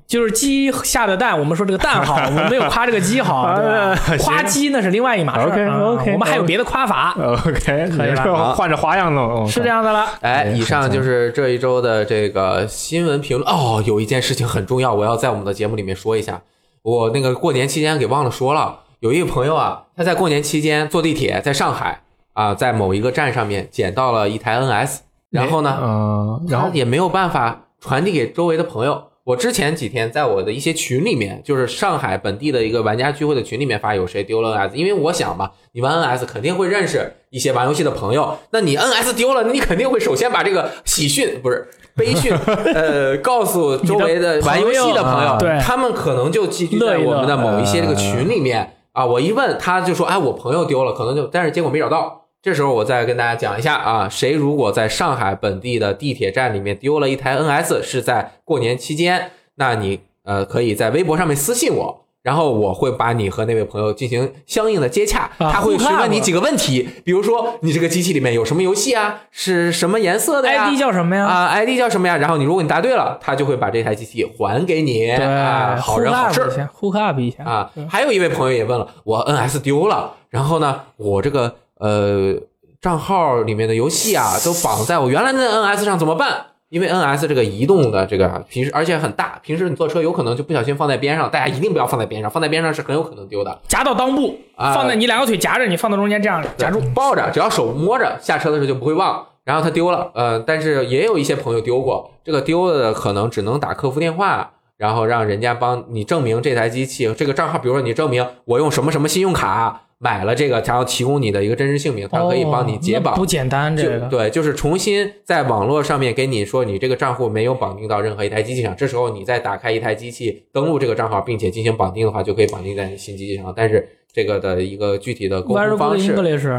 [0.07, 3.55] 就是鸡下的蛋，我们说这个蛋好，我们没有夸这个鸡好，
[4.21, 5.47] 夸鸡那是另外一码事。
[5.49, 7.15] OK OK，我们还有别的夸法。
[7.19, 10.07] OK，可以了，换着花样弄，是这样的了。
[10.21, 13.49] 哎，以上就是这一周的这个新闻评论。
[13.51, 16.41] 哦，有一件事情很重要，我要在我们的节目里面说一下。
[16.83, 22.01] 我那个过年期间给忘了说了，有一个朋友啊，他在过年期间坐地铁，在上海
[22.35, 24.99] 啊，在某一个站上面捡到了一台 NS。
[25.33, 29.03] 然后呢，嗯，然后也没有办法传递给周围的朋友。
[29.25, 42.35] 我之前几天在我的一些群里面，就是上海本地的一个玩家聚会的群里面发有谁丢了 NS，因为我想嘛，你玩 NS 肯定会认识一些玩游戏的朋友，那你 NS 丢了，你肯定会首先把这个喜讯不是悲讯，
[42.75, 49.07] 呃，告诉周围的玩游戏的朋友，对，他们可能就寄居在我们的某一些这个群里面啊。
[49.07, 52.22] 我一问，他就说，哎，我朋友丢了，可能就，但是结果没找到。
[52.43, 71.25] 这时候我再跟大家讲一下啊，谁如果在上海本地的地铁站里面丢了一台 NS，是在过年期间，那你呃可以在微博上面私信我，然后我会把你和那位朋友进行相应的接洽，他会询问你几个问题，比如说你这个机器里面有什么游戏啊，是什么颜色的呀？ID 叫什么呀？
[71.25, 72.17] 啊，ID 叫什么呀？
[72.17, 75.07] 然后你如果你答对了，他就会把这台机器还给你。
[75.15, 76.41] 对，好人好事
[76.81, 77.71] ，hook up 一下啊。
[77.89, 81.55] 还有一位朋友也问了，我 NS 丢了，然后呢，我这个。
[81.79, 82.35] 呃，
[82.81, 86.47] 账号里面的游戏啊，都绑在我原来的 NS 上怎么办？
[86.69, 93.61] 因为 NS 这个移动的这个平时而且很大，平时你坐车有可能就不小心放在边上，大家一定不要放在边上，放在边上是很有可能丢的。
[93.69, 99.27] 夹到裆部，放在你两个腿夹着，你放到中间这样夹住，抱着，只要手摸着，下车的时候就不会忘。
[99.45, 109.83] 然后他丢了，呃，但是也有一些朋友丢过，这个丢了的可能只能打客服电话，然后让人家帮你证明这台机器这个账号，比如说你证明我用什么什么信用卡。
[110.03, 113.15] 买了这个，他要提供你的一个真实姓名，他可以帮你解绑。
[113.15, 118.75] 不简单，这个对，就是重新在网络上面给你说，你这个账户没有绑定到任何一台机器上。
[118.75, 123.55] 这时候你再打开一台机器，登录这个账号，并且进行绑定的话，就可以绑定在你新机器上。
[123.57, 126.13] 但是这个的一个具体的沟通方式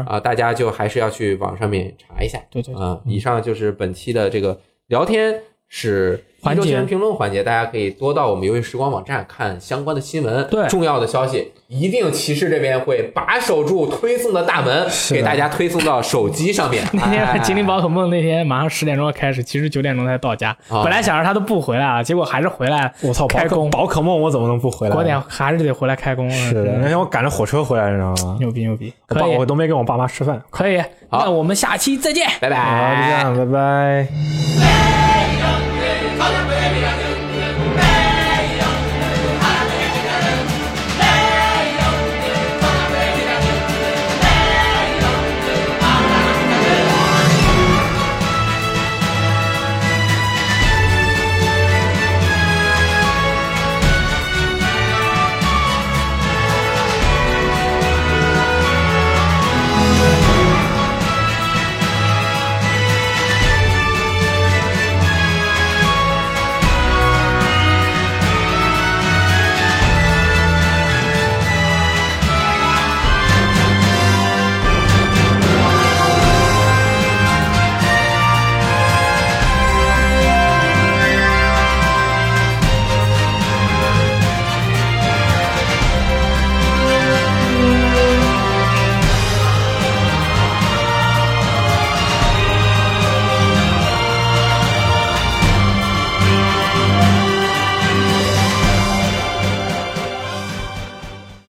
[0.06, 2.40] 啊，大家就还是要去网上面查一下。
[2.50, 5.38] 对对啊，以上就是本期的这个聊天
[5.68, 6.24] 是。
[6.44, 16.84] 环节评论环节，大家可以多到我们游戏时光网站看相关的新闻，对重要的消息，一定骑士这边会把守住推送的大门，给大家推送到手机上面。
[16.92, 20.54] 那天精灵宝可梦那天马上十点钟开始，其实九点钟才到家。
[20.68, 22.92] 本来想着他都不回来了，结果还是回来。
[23.00, 24.96] 我操，开工宝可梦我怎么能不回来？
[24.96, 26.28] 我点还是得回来开工。
[26.30, 28.36] 是的，那天我赶着火车回来，你知道吗？
[28.38, 30.42] 牛逼牛逼，可以，我都没跟我爸妈吃饭。
[30.50, 32.56] 可以，那我们下期再见，拜拜。
[32.56, 35.13] 好，就这样，拜拜。